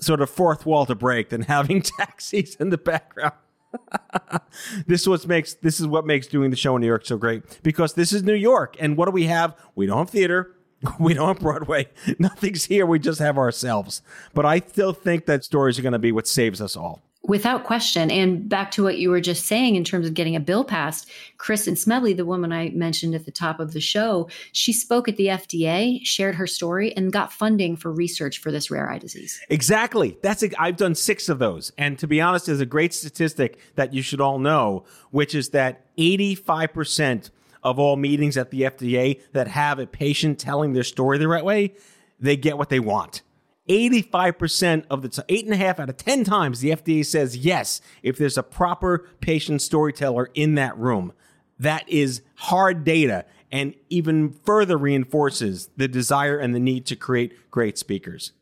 sort 0.00 0.20
of 0.20 0.30
fourth 0.30 0.66
wall 0.66 0.86
to 0.86 0.94
break 0.94 1.30
than 1.30 1.42
having 1.54 1.82
taxis 1.82 2.54
in 2.56 2.70
the 2.70 2.78
background. 2.78 3.32
this 4.86 5.02
is 5.02 5.08
what 5.08 5.26
makes 5.26 5.54
this 5.54 5.80
is 5.80 5.86
what 5.86 6.06
makes 6.06 6.26
doing 6.26 6.50
the 6.50 6.56
show 6.56 6.76
in 6.76 6.80
New 6.80 6.86
York 6.86 7.06
so 7.06 7.16
great 7.16 7.60
because 7.62 7.94
this 7.94 8.12
is 8.12 8.22
New 8.22 8.34
York, 8.34 8.76
and 8.80 8.96
what 8.96 9.06
do 9.06 9.12
we 9.12 9.24
have? 9.24 9.56
We 9.74 9.86
don't 9.86 9.98
have 9.98 10.10
theater. 10.10 10.52
We 11.00 11.14
don't 11.14 11.28
have 11.28 11.40
Broadway. 11.40 11.88
Nothing's 12.18 12.66
here. 12.66 12.84
We 12.84 12.98
just 12.98 13.18
have 13.18 13.38
ourselves. 13.38 14.02
But 14.34 14.44
I 14.44 14.58
still 14.60 14.92
think 14.92 15.24
that 15.24 15.42
stories 15.42 15.78
are 15.78 15.82
going 15.82 15.94
to 15.94 15.98
be 15.98 16.12
what 16.12 16.28
saves 16.28 16.60
us 16.60 16.76
all. 16.76 17.02
Without 17.26 17.64
question. 17.64 18.10
And 18.10 18.48
back 18.48 18.70
to 18.72 18.82
what 18.82 18.98
you 18.98 19.10
were 19.10 19.20
just 19.20 19.46
saying 19.46 19.74
in 19.74 19.82
terms 19.82 20.06
of 20.06 20.14
getting 20.14 20.36
a 20.36 20.40
bill 20.40 20.64
passed, 20.64 21.10
Kristin 21.38 21.76
Smedley, 21.76 22.12
the 22.12 22.24
woman 22.24 22.52
I 22.52 22.70
mentioned 22.70 23.14
at 23.14 23.24
the 23.24 23.32
top 23.32 23.58
of 23.58 23.72
the 23.72 23.80
show, 23.80 24.28
she 24.52 24.72
spoke 24.72 25.08
at 25.08 25.16
the 25.16 25.26
FDA, 25.26 26.04
shared 26.06 26.36
her 26.36 26.46
story, 26.46 26.96
and 26.96 27.12
got 27.12 27.32
funding 27.32 27.76
for 27.76 27.90
research 27.90 28.38
for 28.38 28.52
this 28.52 28.70
rare 28.70 28.88
eye 28.88 28.98
disease. 28.98 29.40
Exactly. 29.50 30.16
That's 30.22 30.44
i 30.44 30.50
I've 30.58 30.76
done 30.76 30.94
six 30.94 31.28
of 31.28 31.38
those. 31.38 31.72
And 31.76 31.98
to 31.98 32.06
be 32.06 32.20
honest, 32.20 32.46
there's 32.46 32.60
a 32.60 32.66
great 32.66 32.94
statistic 32.94 33.58
that 33.74 33.92
you 33.92 34.02
should 34.02 34.20
all 34.20 34.38
know, 34.38 34.84
which 35.10 35.34
is 35.34 35.50
that 35.50 35.84
85% 35.96 37.30
of 37.62 37.80
all 37.80 37.96
meetings 37.96 38.36
at 38.36 38.50
the 38.52 38.62
FDA 38.62 39.20
that 39.32 39.48
have 39.48 39.80
a 39.80 39.86
patient 39.86 40.38
telling 40.38 40.72
their 40.72 40.84
story 40.84 41.18
the 41.18 41.26
right 41.26 41.44
way, 41.44 41.74
they 42.20 42.36
get 42.36 42.56
what 42.56 42.68
they 42.68 42.78
want. 42.78 43.22
85% 43.68 44.84
of 44.90 45.02
the 45.02 45.08
t- 45.08 45.22
eight 45.28 45.44
and 45.44 45.54
a 45.54 45.56
half 45.56 45.80
out 45.80 45.88
of 45.88 45.96
10 45.96 46.24
times 46.24 46.60
the 46.60 46.70
FDA 46.70 47.04
says 47.04 47.36
yes 47.36 47.80
if 48.02 48.16
there's 48.16 48.38
a 48.38 48.42
proper 48.42 49.08
patient 49.20 49.62
storyteller 49.62 50.30
in 50.34 50.54
that 50.54 50.76
room. 50.78 51.12
That 51.58 51.88
is 51.88 52.22
hard 52.36 52.84
data 52.84 53.24
and 53.50 53.74
even 53.88 54.32
further 54.44 54.76
reinforces 54.76 55.70
the 55.76 55.88
desire 55.88 56.38
and 56.38 56.54
the 56.54 56.60
need 56.60 56.86
to 56.86 56.96
create 56.96 57.50
great 57.50 57.78
speakers. 57.78 58.32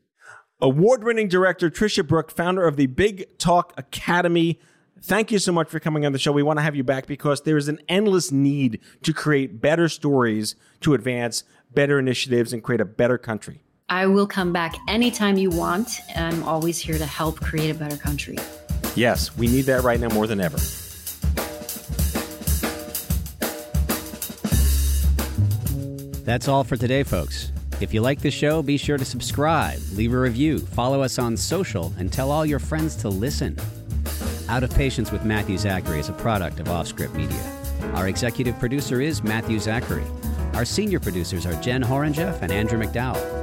Award 0.61 1.05
winning 1.05 1.29
director 1.29 1.69
Tricia 1.71 2.07
Brouk, 2.07 2.31
founder 2.31 2.67
of 2.67 2.77
the 2.77 2.87
Big 2.87 3.39
Talk 3.39 3.75
Academy. 3.77 4.61
Thank 5.03 5.31
you 5.31 5.39
so 5.39 5.53
much 5.53 5.69
for 5.69 5.79
coming 5.79 6.07
on 6.07 6.13
the 6.13 6.19
show. 6.19 6.33
We 6.33 6.43
want 6.43 6.59
to 6.59 6.63
have 6.63 6.77
you 6.77 6.85
back 6.85 7.07
because 7.07 7.43
there 7.43 7.57
is 7.57 7.69
an 7.69 7.81
endless 7.89 8.33
need 8.33 8.81
to 9.03 9.13
create 9.13 9.61
better 9.61 9.89
stories 9.89 10.57
to 10.81 10.95
advance 10.95 11.45
better 11.73 11.99
initiatives 11.99 12.53
and 12.53 12.63
create 12.63 12.81
a 12.81 12.87
better 12.87 13.19
country. 13.19 13.63
I 13.89 14.07
will 14.07 14.27
come 14.27 14.53
back 14.53 14.75
anytime 14.89 15.37
you 15.37 15.51
want. 15.51 16.01
I'm 16.17 16.43
always 16.45 16.79
here 16.79 16.97
to 16.97 17.05
help 17.05 17.41
create 17.41 17.71
a 17.71 17.75
better 17.75 17.97
country. 17.97 18.39
Yes, 18.97 19.37
we 19.37 19.47
need 19.47 19.63
that 19.63 19.83
right 19.83 20.01
now 20.01 20.09
more 20.09 20.27
than 20.27 20.41
ever. 20.41 20.57
That's 26.25 26.49
all 26.49 26.65
for 26.65 26.77
today, 26.77 27.03
folks. 27.03 27.53
If 27.81 27.93
you 27.93 28.01
like 28.01 28.21
the 28.21 28.31
show, 28.31 28.63
be 28.63 28.79
sure 28.79 28.97
to 28.97 29.05
subscribe, 29.05 29.79
leave 29.93 30.15
a 30.15 30.19
review, 30.19 30.61
follow 30.61 31.03
us 31.03 31.19
on 31.19 31.37
social, 31.37 31.93
and 31.99 32.11
tell 32.11 32.31
all 32.31 32.47
your 32.47 32.61
friends 32.61 32.97
to 32.97 33.11
listen. 33.11 33.59
Out 34.49 34.63
of 34.63 34.75
Patience 34.75 35.13
with 35.13 35.25
Matthew 35.25 35.59
Zachary 35.59 35.99
is 35.99 36.09
a 36.09 36.15
product 36.15 36.61
of 36.61 36.69
Offscript 36.69 37.15
Media. 37.15 37.43
Our 37.95 38.09
executive 38.09 38.59
producer 38.59 39.03
is 39.03 39.23
Matthew 39.23 39.59
Zachary. 39.59 40.07
Our 40.55 40.65
senior 40.65 41.01
producers 41.01 41.45
are 41.45 41.61
Jen 41.61 41.83
Horonjeff 41.83 42.41
and 42.41 42.51
Andrew 42.51 42.81
McDowell. 42.81 43.34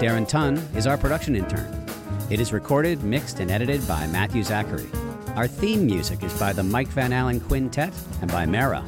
Darren 0.00 0.26
Tunn 0.28 0.56
is 0.74 0.86
our 0.86 0.96
production 0.96 1.36
intern. 1.36 1.86
It 2.30 2.40
is 2.40 2.52
recorded, 2.52 3.02
mixed, 3.02 3.40
and 3.40 3.50
edited 3.50 3.86
by 3.88 4.06
Matthew 4.08 4.42
Zachary. 4.42 4.88
Our 5.36 5.46
theme 5.46 5.86
music 5.86 6.22
is 6.22 6.38
by 6.38 6.52
the 6.52 6.62
Mike 6.62 6.88
Van 6.88 7.12
Allen 7.12 7.40
Quintet 7.40 7.92
and 8.20 8.30
by 8.30 8.44
Mara. 8.46 8.82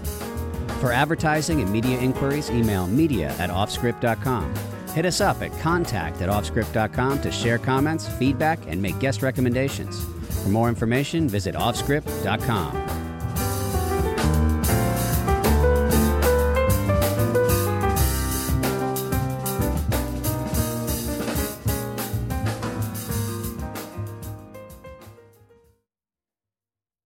For 0.81 0.93
advertising 0.93 1.61
and 1.61 1.71
media 1.71 1.99
inquiries, 1.99 2.51
email 2.51 2.87
media 2.87 3.35
at 3.39 3.51
offscript.com. 3.51 4.55
Hit 4.95 5.07
us 5.07 5.21
up 5.21 5.41
at 5.43 5.57
contact 5.61 6.21
at 6.21 6.29
offscript.com 6.29 7.21
to 7.21 7.31
share 7.31 7.59
comments, 7.59 8.09
feedback, 8.09 8.59
and 8.67 8.83
make 8.83 8.99
guest 8.99 9.23
recommendations. 9.23 10.05
For 10.43 10.49
more 10.49 10.69
information, 10.69 11.29
visit 11.29 11.55
offscript.com. 11.55 13.00